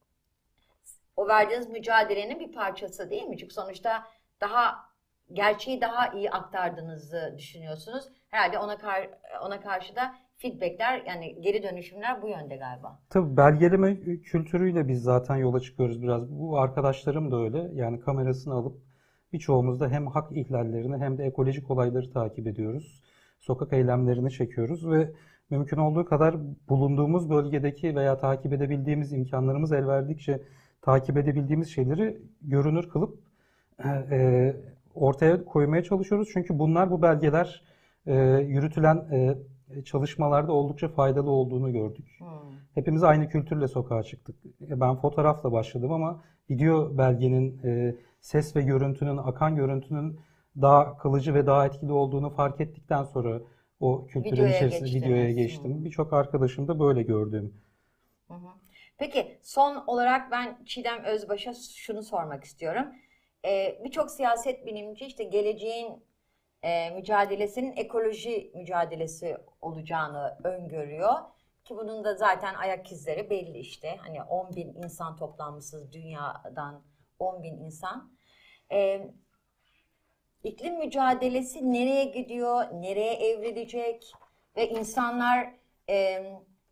o 1.16 1.28
verdiğiniz 1.28 1.70
mücadelenin 1.70 2.40
bir 2.40 2.52
parçası 2.52 3.10
değil 3.10 3.24
mi? 3.24 3.38
Çünkü 3.38 3.54
sonuçta 3.54 4.04
daha 4.42 4.92
gerçeği 5.34 5.82
daha 5.82 6.08
iyi 6.08 6.32
aktardığınızı 6.32 7.36
düşünüyorsunuz. 7.38 8.06
Herhalde 8.30 8.60
ona 8.60 8.78
kar, 8.78 9.10
ona 9.42 9.62
karşı 9.62 9.96
da 9.96 10.16
feedbackler 10.38 11.04
yani 11.08 11.42
geri 11.42 11.64
dönüşümler 11.64 12.22
bu 12.22 12.28
yönde 12.28 12.56
galiba. 12.56 13.00
Tabii 13.10 13.38
belgeleme 13.38 14.00
kültürüyle 14.02 14.88
biz 14.88 15.04
zaten 15.04 15.36
yola 15.36 15.60
çıkıyoruz 15.60 16.04
biraz. 16.04 16.32
Bu 16.32 16.60
arkadaşlarım 16.60 17.32
da 17.32 17.38
öyle. 17.38 17.70
Yani 17.74 18.00
kamerasını 18.00 18.54
alıp 18.54 18.82
birçoğumuz 19.34 19.80
da 19.80 19.90
hem 19.90 20.08
hak 20.08 20.32
ihlallerini 20.32 20.98
hem 20.98 21.18
de 21.18 21.24
ekolojik 21.24 21.72
olayları 21.72 22.14
takip 22.14 22.48
ediyoruz. 22.48 23.02
Sokak 23.40 23.74
eylemlerini 23.74 24.32
çekiyoruz 24.32 24.90
ve 24.90 25.12
mümkün 25.50 25.78
olduğu 25.78 26.06
kadar 26.06 26.36
bulunduğumuz 26.70 27.30
bölgedeki 27.30 27.96
veya 27.96 28.18
takip 28.18 28.54
edebildiğimiz 28.54 29.14
imkanlarımız 29.14 29.72
el 29.72 29.88
verdikçe 29.88 30.42
takip 30.82 31.18
edebildiğimiz 31.18 31.70
şeyleri 31.70 32.22
görünür 32.42 32.90
kılıp 32.90 33.20
e, 33.86 34.56
ortaya 34.96 35.46
koymaya 35.46 35.84
çalışıyoruz. 35.84 36.30
Çünkü 36.34 36.60
bunlar 36.60 36.92
bu 36.92 37.02
belgeler 37.02 37.64
e, 38.06 38.16
yürütülen 38.48 38.96
e, 38.96 39.36
çalışmalarda 39.86 40.52
oldukça 40.54 40.88
faydalı 40.90 41.30
olduğunu 41.30 41.72
gördük. 41.72 42.06
Hmm. 42.18 42.28
Hepimiz 42.76 43.04
aynı 43.04 43.30
kültürle 43.30 43.68
sokağa 43.68 44.04
çıktık. 44.04 44.36
E, 44.70 44.80
Ben 44.80 44.96
fotoğrafla 44.96 45.52
başladım 45.52 45.92
ama 45.92 46.24
video 46.50 46.98
belgenin, 46.98 47.60
e, 47.64 47.96
ses 48.22 48.56
ve 48.56 48.62
görüntünün, 48.62 49.18
akan 49.18 49.56
görüntünün 49.56 50.20
daha 50.62 50.98
kalıcı 50.98 51.34
ve 51.34 51.46
daha 51.46 51.66
etkili 51.66 51.92
olduğunu 51.92 52.30
fark 52.30 52.62
ettikten 52.62 53.04
sonra 53.04 53.42
o 53.80 54.06
kültürün 54.06 54.34
Videoya 54.34 54.56
içerisine 54.56 54.80
geçtiniz. 54.90 55.06
videoya 55.06 55.32
geçtim. 55.32 55.80
Hı. 55.80 55.86
Birçok 55.86 56.14
arkadaşım 56.14 56.68
da 56.68 56.80
böyle 56.80 57.04
gördüğüm. 57.04 57.54
Hı 58.28 58.34
hı. 58.34 58.38
Peki 59.02 59.40
son 59.42 59.84
olarak 59.88 60.32
ben 60.32 60.64
Çiğdem 60.66 61.04
Özbaş'a 61.04 61.54
şunu 61.54 62.04
sormak 62.04 62.44
istiyorum. 62.44 62.96
Ee, 63.46 63.82
Birçok 63.84 64.12
siyaset 64.12 64.66
bilimci 64.66 65.06
işte 65.06 65.24
geleceğin 65.24 66.06
e, 66.64 66.90
mücadelesinin 66.90 67.76
ekoloji 67.76 68.52
mücadelesi 68.56 69.38
olacağını 69.62 70.38
öngörüyor. 70.44 71.14
Ki 71.64 71.76
bunun 71.76 72.04
da 72.04 72.16
zaten 72.16 72.56
ayak 72.56 72.92
izleri 72.92 73.30
belli 73.30 73.58
işte. 73.58 73.96
Hani 73.96 74.24
10 74.24 74.56
bin 74.56 74.74
insan 74.74 75.16
toplanmışız 75.16 75.92
dünyadan 75.94 76.84
10 77.20 77.44
bin 77.44 77.58
insan. 77.58 78.12
Ee, 78.72 79.12
iklim 80.44 80.78
mücadelesi 80.78 81.74
nereye 81.74 82.06
gidiyor, 82.06 82.66
nereye 82.74 83.14
evrilecek 83.14 84.14
ve 84.56 84.70
insanlar 84.70 85.54
e, 85.90 86.24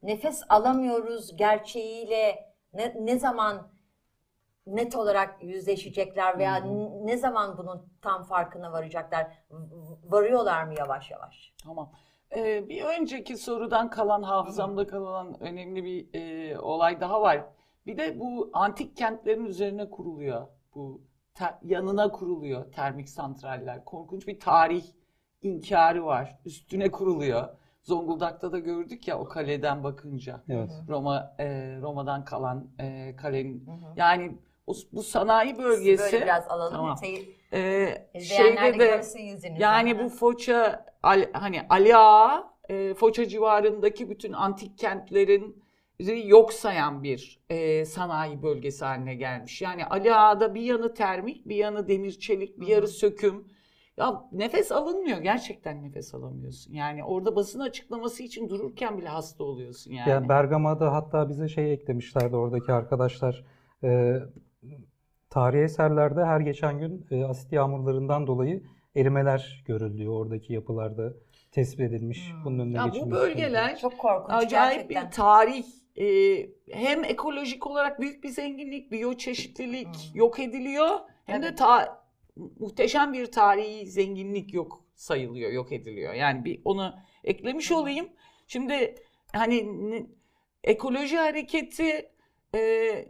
nefes 0.03 0.41
alamıyoruz 0.49 1.35
gerçeğiyle 1.35 2.53
ne, 2.73 2.95
ne 2.99 3.19
zaman 3.19 3.67
net 4.67 4.95
olarak 4.95 5.43
yüzleşecekler 5.43 6.37
veya 6.37 6.55
n- 6.55 7.05
ne 7.07 7.17
zaman 7.17 7.57
bunun 7.57 7.85
tam 8.01 8.23
farkına 8.23 8.71
varacaklar? 8.71 9.27
Varıyorlar 10.03 10.63
mı 10.63 10.73
yavaş 10.77 11.11
yavaş? 11.11 11.53
Tamam. 11.63 11.91
Ee, 12.35 12.69
bir 12.69 12.83
önceki 12.83 13.37
sorudan 13.37 13.89
kalan 13.89 14.23
hafızamda 14.23 14.87
kalan 14.87 15.41
önemli 15.41 15.83
bir 15.83 16.07
e, 16.13 16.59
olay 16.59 17.01
daha 17.01 17.21
var. 17.21 17.45
Bir 17.85 17.97
de 17.97 18.19
bu 18.19 18.49
antik 18.53 18.97
kentlerin 18.97 19.45
üzerine 19.45 19.89
kuruluyor. 19.89 20.47
Bu 20.75 21.01
yanına 21.63 22.11
kuruluyor 22.11 22.71
termik 22.71 23.09
santraller. 23.09 23.85
Korkunç 23.85 24.27
bir 24.27 24.39
tarih 24.39 24.83
inkarı 25.41 26.05
var. 26.05 26.39
Üstüne 26.45 26.91
kuruluyor. 26.91 27.47
Zonguldak'ta 27.93 28.51
da 28.51 28.59
gördük 28.59 29.07
ya 29.07 29.19
o 29.19 29.25
kaleden 29.27 29.83
bakınca. 29.83 30.43
Evet. 30.49 30.69
Roma 30.89 31.35
e, 31.39 31.45
Roma'dan 31.81 32.25
kalan 32.25 32.67
e, 32.79 33.15
kalenin. 33.15 33.65
Yani 33.95 34.37
o, 34.67 34.73
bu 34.91 35.03
sanayi 35.03 35.57
bölgesi 35.57 36.03
Böyle 36.13 36.25
biraz 36.25 36.47
alalım. 36.47 36.73
Tamam. 36.73 36.97
Seyir- 36.97 37.39
Ee, 37.53 38.21
şeyde 38.21 38.61
de 38.73 38.79
de 38.79 38.85
görsün 38.87 39.19
yüzünüzü. 39.19 39.61
yani 39.61 39.99
bu 39.99 40.09
Foça 40.09 40.85
Al- 41.03 41.29
hani 41.33 41.61
Ali 41.69 41.95
Ağa 41.95 42.53
e, 42.69 42.93
Foça 42.93 43.27
civarındaki 43.27 44.09
bütün 44.09 44.33
antik 44.33 44.77
kentlerin 44.77 45.63
yok 46.25 46.53
sayan 46.53 47.03
bir 47.03 47.39
e, 47.49 47.85
sanayi 47.85 48.43
bölgesi 48.43 48.85
haline 48.85 49.15
gelmiş. 49.15 49.61
Yani 49.61 49.85
Ali 49.85 50.15
Ağa'da 50.15 50.55
bir 50.55 50.61
yanı 50.61 50.93
termik, 50.93 51.47
bir 51.49 51.55
yanı 51.55 51.87
demir 51.87 52.11
çelik, 52.19 52.59
bir 52.59 52.65
Hı 52.65 52.67
hı. 52.67 52.71
yarı 52.71 52.87
söküm. 52.87 53.47
Ya 53.99 54.23
nefes 54.31 54.71
alınmıyor. 54.71 55.17
Gerçekten 55.17 55.83
nefes 55.83 56.13
alamıyorsun. 56.15 56.73
Yani 56.73 57.03
orada 57.03 57.35
basın 57.35 57.59
açıklaması 57.59 58.23
için 58.23 58.49
dururken 58.49 58.97
bile 58.97 59.07
hasta 59.07 59.43
oluyorsun 59.43 59.91
yani. 59.91 60.09
Yani 60.09 60.29
Bergama'da 60.29 60.93
hatta 60.93 61.29
bize 61.29 61.47
şey 61.47 61.73
eklemişlerdi 61.73 62.35
oradaki 62.35 62.73
arkadaşlar. 62.73 63.45
E, 63.83 64.19
tarihi 65.29 65.61
eserlerde 65.63 66.25
her 66.25 66.39
geçen 66.39 66.79
gün 66.79 67.05
e, 67.11 67.23
asit 67.25 67.51
yağmurlarından 67.51 68.27
dolayı 68.27 68.63
erimeler 68.95 69.63
görüldüğü 69.67 70.09
oradaki 70.09 70.53
yapılarda 70.53 71.13
tespit 71.51 71.79
edilmiş. 71.79 72.31
Hmm. 72.31 72.45
Bunun 72.45 72.59
önüne 72.59 72.77
Ya 72.77 72.91
bu 73.01 73.11
bölgeler 73.11 73.77
çok 73.77 73.97
korkunç 73.97 74.33
acayip 74.43 74.89
gerçekten. 74.89 75.05
bir 75.05 75.11
tarih. 75.11 75.65
Ee, 75.97 76.49
hem 76.71 77.03
ekolojik 77.03 77.67
olarak 77.67 77.99
büyük 77.99 78.23
bir 78.23 78.29
zenginlik, 78.29 78.91
biyoçeşitlilik 78.91 79.87
Hmm. 79.87 80.15
yok 80.19 80.39
ediliyor. 80.39 80.89
Hem 81.25 81.41
de 81.41 81.45
Evet. 81.47 81.57
ta- 81.57 81.99
muhteşem 82.59 83.13
bir 83.13 83.25
tarihi 83.25 83.87
zenginlik 83.87 84.53
yok 84.53 84.85
sayılıyor, 84.95 85.51
yok 85.51 85.71
ediliyor. 85.71 86.13
Yani 86.13 86.45
bir 86.45 86.61
onu 86.65 86.95
eklemiş 87.23 87.71
olayım. 87.71 88.09
Şimdi 88.47 88.95
hani 89.33 89.69
ekoloji 90.63 91.17
hareketi 91.17 92.11
e, 92.55 93.05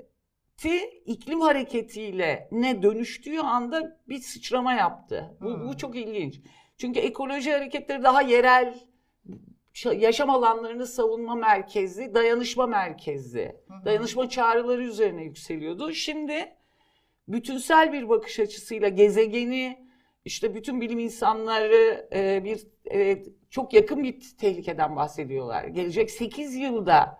ti 0.57 0.89
iklim 1.05 1.41
hareketiyle 1.41 2.49
ne 2.51 2.81
dönüştüğü 2.83 3.39
anda 3.39 3.99
bir 4.09 4.19
sıçrama 4.19 4.73
yaptı. 4.73 5.37
Bu, 5.41 5.45
Hmm. 5.45 5.67
bu 5.67 5.77
çok 5.77 5.95
ilginç. 5.95 6.41
Çünkü 6.77 6.99
ekoloji 6.99 7.51
hareketleri 7.51 8.03
daha 8.03 8.21
yerel 8.21 8.79
şa- 9.73 9.99
yaşam 9.99 10.29
alanlarını 10.29 10.87
savunma 10.87 11.35
merkezi, 11.35 12.13
dayanışma 12.13 12.67
hı. 13.73 13.85
dayanışma 13.85 14.29
çağrıları 14.29 14.83
üzerine 14.83 15.23
yükseliyordu. 15.23 15.93
Şimdi 15.93 16.55
bütünsel 17.29 17.93
bir 17.93 18.09
bakış 18.09 18.39
açısıyla 18.39 18.87
gezegeni, 18.87 19.89
işte 20.25 20.55
bütün 20.55 20.81
bilim 20.81 20.99
insanları 20.99 22.09
e, 22.13 22.43
bir 22.43 22.67
e, 22.91 23.23
çok 23.49 23.73
yakın 23.73 24.03
bir 24.03 24.37
tehlikeden 24.37 24.95
bahsediyorlar. 24.95 25.63
Gelecek 25.63 26.11
8 26.11 26.55
yılda 26.55 27.17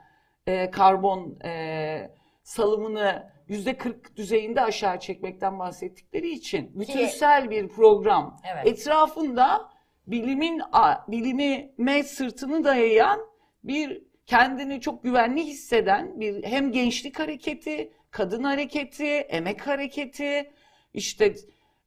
e, 0.48 0.72
karbon 0.72 1.40
e, 1.46 2.12
salımını 2.44 3.32
yüzde 3.48 3.78
40 3.78 4.16
düzeyinde 4.16 4.62
aşağı 4.62 5.00
çekmekten 5.00 5.60
bahsettikleri 5.60 6.30
için 6.30 6.80
bütünsel 6.80 7.50
bir 7.50 7.68
program 7.68 8.38
Evet. 8.54 8.68
etrafında 8.68 9.70
bilimin 10.08 10.62
bilime 11.08 12.04
sırtını 12.04 12.64
dayayan 12.64 13.20
bir 13.64 14.04
kendini 14.26 14.82
çok 14.82 15.04
güvenli 15.04 15.44
hisseden 15.44 16.20
bir 16.20 16.44
hem 16.44 16.72
gençlik 16.72 17.20
hareketi, 17.20 17.94
kadın 18.12 18.44
hareketi, 18.44 19.06
emek 19.08 19.68
hareketi, 19.68 20.52
işte 20.94 21.36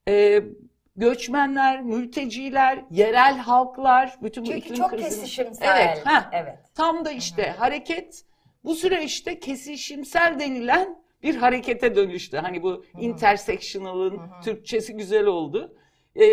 e, 0.09 0.43
göçmenler, 0.97 1.83
mülteciler, 1.83 2.85
yerel 2.91 3.39
halklar, 3.39 4.17
bütün 4.23 4.45
bu 4.45 4.47
Çünkü 4.47 4.59
iklim 4.59 4.77
çok 4.77 4.99
kesişimsel. 4.99 5.81
Evet, 5.81 6.07
heh. 6.07 6.29
evet. 6.33 6.59
Tam 6.75 7.05
da 7.05 7.11
işte 7.11 7.55
hareket 7.59 8.25
bu 8.65 8.75
süreçte 8.75 9.41
kesişimsel 9.41 10.39
denilen 10.39 11.03
bir 11.23 11.37
harekete 11.37 11.95
dönüştü. 11.97 12.37
Hani 12.37 12.63
bu 12.63 12.85
intersectional'ın 13.01 14.19
Hı 14.19 14.23
hı. 14.23 14.43
Türkçesi 14.45 14.97
güzel 14.97 15.27
oldu. 15.27 15.77
Ee, 16.17 16.25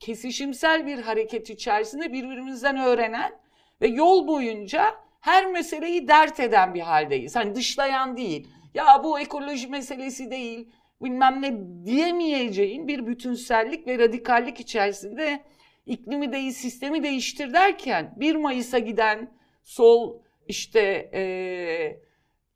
kesişimsel 0.00 0.86
bir 0.86 0.98
hareket 0.98 1.50
içerisinde 1.50 2.12
birbirimizden 2.12 2.76
öğrenen 2.78 3.32
ve 3.80 3.86
yol 3.86 4.26
boyunca 4.26 4.94
her 5.20 5.46
meseleyi 5.46 6.08
dert 6.08 6.40
eden 6.40 6.74
bir 6.74 6.80
haldeyiz. 6.80 7.36
Hani 7.36 7.54
dışlayan 7.54 8.16
değil. 8.16 8.48
Ya 8.78 9.04
bu 9.04 9.20
ekoloji 9.20 9.68
meselesi 9.68 10.30
değil, 10.30 10.68
bilmem 11.02 11.42
ne 11.42 11.58
diyemeyeceğin 11.86 12.88
bir 12.88 13.06
bütünsellik 13.06 13.86
ve 13.86 13.98
radikallik 13.98 14.60
içerisinde 14.60 15.40
iklimi 15.86 16.32
değil 16.32 16.52
sistemi 16.52 17.02
değiştir 17.02 17.52
derken 17.52 18.14
1 18.16 18.34
Mayıs'a 18.36 18.78
giden 18.78 19.30
sol 19.62 20.18
işte 20.48 21.10
eee, 21.12 22.00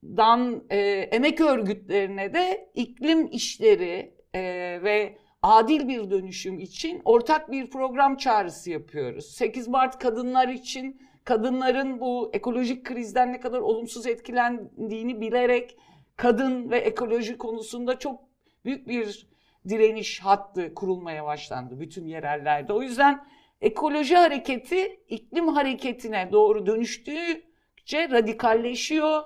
dan 0.05 0.65
eee, 0.71 1.09
emek 1.13 1.41
örgütlerine 1.41 2.35
de 2.35 2.71
iklim 2.75 3.27
işleri 3.33 4.15
eee, 4.35 4.83
ve 4.83 5.17
adil 5.43 5.89
bir 5.89 6.11
dönüşüm 6.11 6.59
için 6.59 7.03
ortak 7.05 7.51
bir 7.51 7.71
program 7.71 8.17
çağrısı 8.17 8.71
yapıyoruz. 8.71 9.35
8 9.35 9.69
Mart 9.69 9.99
kadınlar 9.99 10.49
için 10.49 11.01
kadınların 11.25 12.01
bu 12.01 12.31
ekolojik 12.33 12.85
krizden 12.85 13.33
ne 13.33 13.41
kadar 13.41 13.61
olumsuz 13.61 14.07
etkilendiğini 14.07 15.21
bilerek 15.21 15.77
kadın 16.17 16.71
ve 16.71 16.79
ekoloji 16.79 17.39
konusunda 17.39 17.99
çok 17.99 18.21
büyük 18.65 18.89
bir 18.89 19.27
direniş 19.69 20.21
hattı 20.21 20.75
kurulmaya 20.75 21.25
başlandı 21.25 21.81
bütün 21.81 22.07
yerellerde. 22.07 22.73
O 22.73 22.83
yüzden 22.83 23.25
ekoloji 23.61 24.17
hareketi 24.17 25.01
iklim 25.09 25.49
hareketine 25.49 26.29
doğru 26.33 26.67
dönüştükçe 26.67 28.11
radikalleşiyor. 28.11 29.23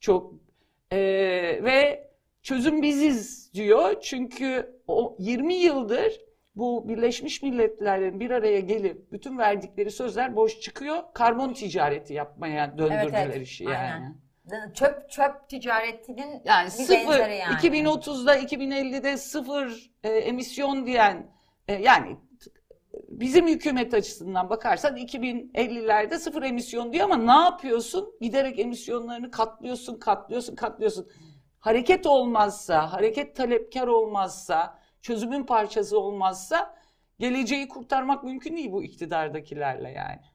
Çok 0.00 0.34
eee, 0.92 1.64
ve 1.64 2.10
çözüm 2.42 2.82
biziz 2.82 3.54
diyor. 3.54 4.00
Çünkü 4.00 4.80
o 4.88 5.16
20 5.18 5.54
yıldır 5.54 6.20
bu 6.56 6.88
Birleşmiş 6.88 7.42
Milletler'in 7.42 8.20
bir 8.20 8.30
araya 8.30 8.60
gelip 8.60 9.12
bütün 9.12 9.38
verdikleri 9.38 9.90
sözler 9.90 10.36
boş 10.36 10.60
çıkıyor. 10.60 11.02
Karbon 11.14 11.52
ticareti 11.52 12.14
yapmaya 12.14 12.78
döndürdüler 12.78 13.26
evet. 13.26 13.46
işi 13.46 13.64
yani. 13.64 13.76
Aynen. 13.76 14.23
Çöp 14.74 15.10
çöp 15.10 15.48
ticaretinin 15.48 16.42
Yani 16.44 16.66
bir 16.66 16.70
sıfır, 16.70 16.96
benzeri 16.96 17.36
yani. 17.36 17.54
2030'da 17.54 18.38
2050'de 18.38 19.16
sıfır 19.16 19.90
e, 20.02 20.08
emisyon 20.08 20.86
diyen 20.86 21.30
e, 21.68 21.74
yani 21.74 22.16
bizim 23.08 23.48
hükümet 23.48 23.94
açısından 23.94 24.50
bakarsan 24.50 24.96
2050'lerde 24.96 26.18
sıfır 26.18 26.42
emisyon 26.42 26.92
diyor 26.92 27.04
ama 27.04 27.16
ne 27.16 27.44
yapıyorsun? 27.44 28.14
Giderek 28.20 28.58
emisyonlarını 28.58 29.30
katlıyorsun, 29.30 29.98
katlıyorsun, 29.98 30.54
katlıyorsun. 30.54 31.08
Hareket 31.60 32.06
olmazsa, 32.06 32.92
hareket 32.92 33.36
talepkar 33.36 33.86
olmazsa, 33.86 34.78
çözümün 35.02 35.46
parçası 35.46 35.98
olmazsa 35.98 36.74
geleceği 37.18 37.68
kurtarmak 37.68 38.24
mümkün 38.24 38.56
değil 38.56 38.72
bu 38.72 38.84
iktidardakilerle 38.84 39.90
yani. 39.90 40.33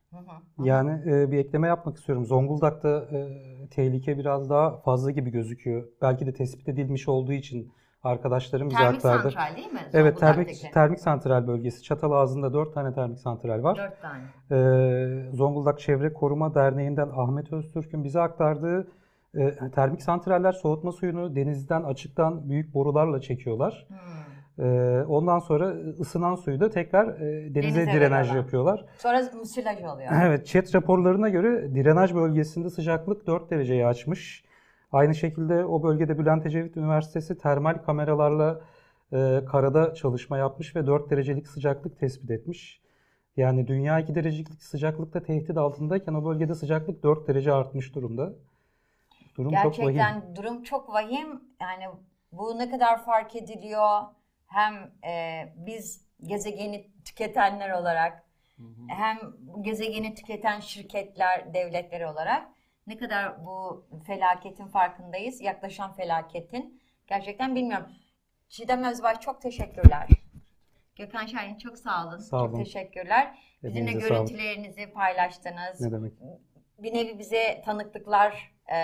Yani 0.63 1.01
e, 1.05 1.31
bir 1.31 1.37
ekleme 1.37 1.67
yapmak 1.67 1.97
istiyorum. 1.97 2.25
Zonguldak'ta 2.25 2.89
e, 2.89 3.27
tehlike 3.71 4.17
biraz 4.17 4.49
daha 4.49 4.77
fazla 4.77 5.11
gibi 5.11 5.29
gözüküyor. 5.29 5.87
Belki 6.01 6.25
de 6.25 6.33
tespit 6.33 6.69
edilmiş 6.69 7.07
olduğu 7.07 7.33
için 7.33 7.71
arkadaşlarım 8.03 8.69
Termik 8.69 8.95
aktardı. 8.95 9.31
santral 9.31 9.55
değil 9.55 9.71
mi? 9.71 9.79
Evet, 9.93 10.19
termik 10.19 10.71
termik 10.73 10.99
santral 10.99 11.47
bölgesi. 11.47 11.83
Çatalazı'nda 11.83 12.53
4 12.53 12.73
tane 12.73 12.93
termik 12.93 13.19
santral 13.19 13.63
var. 13.63 13.77
Dört 13.77 14.01
tane. 14.01 14.23
Ee, 14.51 15.31
Zonguldak 15.33 15.79
Çevre 15.79 16.13
Koruma 16.13 16.55
Derneği'nden 16.55 17.09
Ahmet 17.15 17.53
Öztürk'ün 17.53 18.03
bize 18.03 18.21
aktardığı 18.21 18.87
e, 19.35 19.71
termik 19.75 20.01
santraller 20.01 20.51
soğutma 20.51 20.91
suyunu 20.91 21.35
denizden, 21.35 21.83
açıktan 21.83 22.49
büyük 22.49 22.73
borularla 22.73 23.21
çekiyorlar. 23.21 23.85
Hmm. 23.87 24.18
Ee, 24.59 25.03
ondan 25.07 25.39
sonra 25.39 25.69
ısınan 25.99 26.35
suyu 26.35 26.59
da 26.59 26.69
tekrar 26.69 27.07
e, 27.07 27.55
denize 27.55 27.55
Denize 27.55 27.85
drenaj 27.85 28.11
veriyorlar. 28.11 28.35
yapıyorlar. 28.35 28.85
Sonra 28.97 29.21
müsilaj 29.39 29.83
oluyor. 29.83 30.11
Evet, 30.25 30.47
chat 30.47 30.75
raporlarına 30.75 31.29
göre 31.29 31.75
drenaj 31.75 32.13
bölgesinde 32.13 32.69
sıcaklık 32.69 33.27
4 33.27 33.49
dereceyi 33.51 33.85
açmış. 33.85 34.43
Aynı 34.91 35.15
şekilde 35.15 35.65
o 35.65 35.83
bölgede 35.83 36.19
Bülent 36.19 36.45
Ecevit 36.45 36.77
Üniversitesi 36.77 37.37
termal 37.37 37.73
kameralarla 37.73 38.61
e, 39.13 39.41
karada 39.51 39.93
çalışma 39.93 40.37
yapmış 40.37 40.75
ve 40.75 40.87
4 40.87 41.09
derecelik 41.09 41.47
sıcaklık 41.47 41.99
tespit 41.99 42.31
etmiş. 42.31 42.81
Yani 43.37 43.67
dünya 43.67 43.99
2 43.99 44.15
derecelik 44.15 44.63
sıcaklıkta 44.63 45.23
tehdit 45.23 45.57
altındayken 45.57 46.13
o 46.13 46.25
bölgede 46.25 46.55
sıcaklık 46.55 47.03
4 47.03 47.27
derece 47.27 47.53
artmış 47.53 47.95
durumda. 47.95 48.33
Durum 49.37 49.51
çok 49.51 49.79
vahim. 49.79 49.93
Gerçekten 49.93 50.35
durum 50.35 50.63
çok 50.63 50.89
vahim. 50.89 51.41
Yani 51.61 51.83
bu 52.31 52.57
ne 52.57 52.71
kadar 52.71 53.03
fark 53.05 53.35
ediliyor? 53.35 53.99
Hem 54.49 54.91
e, 55.05 55.43
biz 55.55 56.05
gezegeni 56.23 56.87
tüketenler 57.05 57.69
olarak 57.69 58.23
hem 58.89 59.17
bu 59.39 59.63
gezegeni 59.63 60.15
tüketen 60.15 60.59
şirketler, 60.59 61.53
devletler 61.53 62.01
olarak 62.01 62.47
ne 62.87 62.97
kadar 62.97 63.45
bu 63.45 63.85
felaketin 64.07 64.67
farkındayız, 64.67 65.41
yaklaşan 65.41 65.93
felaketin. 65.93 66.81
Gerçekten 67.07 67.55
bilmiyorum. 67.55 67.87
Çiğdem 68.49 68.83
Özbaş 68.83 69.19
çok 69.19 69.41
teşekkürler. 69.41 70.07
Gökhan 70.95 71.25
Şahin 71.25 71.57
çok 71.57 71.77
sağ 71.77 72.07
olun. 72.07 72.17
Sağ 72.17 72.39
çok 72.39 72.53
olun. 72.53 72.63
teşekkürler. 72.63 73.39
Bizimle 73.63 73.91
görüntülerinizi 73.91 74.91
paylaştınız 74.91 75.81
Ne 75.81 75.91
demek? 75.91 76.13
bir 76.79 76.93
nevi 76.93 77.19
bize 77.19 77.61
tanıklıklar, 77.65 78.51
e, 78.73 78.77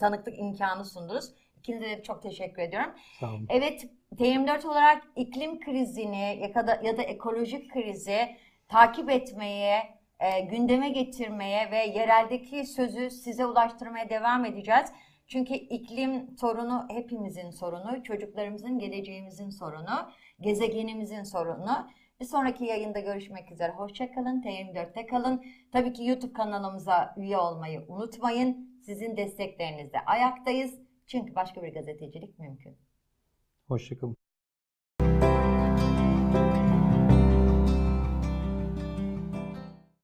tanıklık 0.00 0.38
imkanı 0.38 0.84
sundunuz. 0.84 1.30
İkinize 1.62 1.84
de 1.84 2.02
çok 2.02 2.22
teşekkür 2.22 2.62
ediyorum. 2.62 2.90
Sağ 3.20 3.30
olun. 3.30 3.46
Evet, 3.50 3.86
TM4 4.16 4.66
olarak 4.66 5.02
iklim 5.16 5.60
krizini 5.60 6.38
ya 6.56 6.66
da, 6.66 6.80
ya 6.82 6.96
da 6.96 7.02
ekolojik 7.02 7.72
krizi 7.72 8.36
takip 8.68 9.10
etmeye, 9.10 9.82
e, 10.20 10.40
gündeme 10.40 10.88
getirmeye 10.88 11.70
ve 11.70 11.76
yereldeki 11.98 12.64
sözü 12.64 13.10
size 13.10 13.46
ulaştırmaya 13.46 14.10
devam 14.10 14.44
edeceğiz. 14.44 14.92
Çünkü 15.26 15.54
iklim 15.54 16.36
sorunu 16.36 16.86
hepimizin 16.90 17.50
sorunu, 17.50 18.02
çocuklarımızın, 18.02 18.78
geleceğimizin 18.78 19.50
sorunu, 19.50 20.10
gezegenimizin 20.40 21.22
sorunu. 21.22 21.88
Bir 22.20 22.26
sonraki 22.26 22.64
yayında 22.64 23.00
görüşmek 23.00 23.52
üzere. 23.52 23.72
Hoşçakalın, 23.72 24.42
TM4'te 24.42 25.06
kalın. 25.06 25.44
Tabii 25.72 25.92
ki 25.92 26.04
YouTube 26.04 26.32
kanalımıza 26.32 27.14
üye 27.16 27.38
olmayı 27.38 27.84
unutmayın. 27.88 28.78
Sizin 28.86 29.16
desteklerinizle 29.16 30.00
ayaktayız. 30.06 30.81
Çünkü 31.06 31.34
başka 31.34 31.62
bir 31.62 31.74
gazetecilik 31.74 32.38
mümkün. 32.38 32.76
Hoşçakalın. 33.68 34.16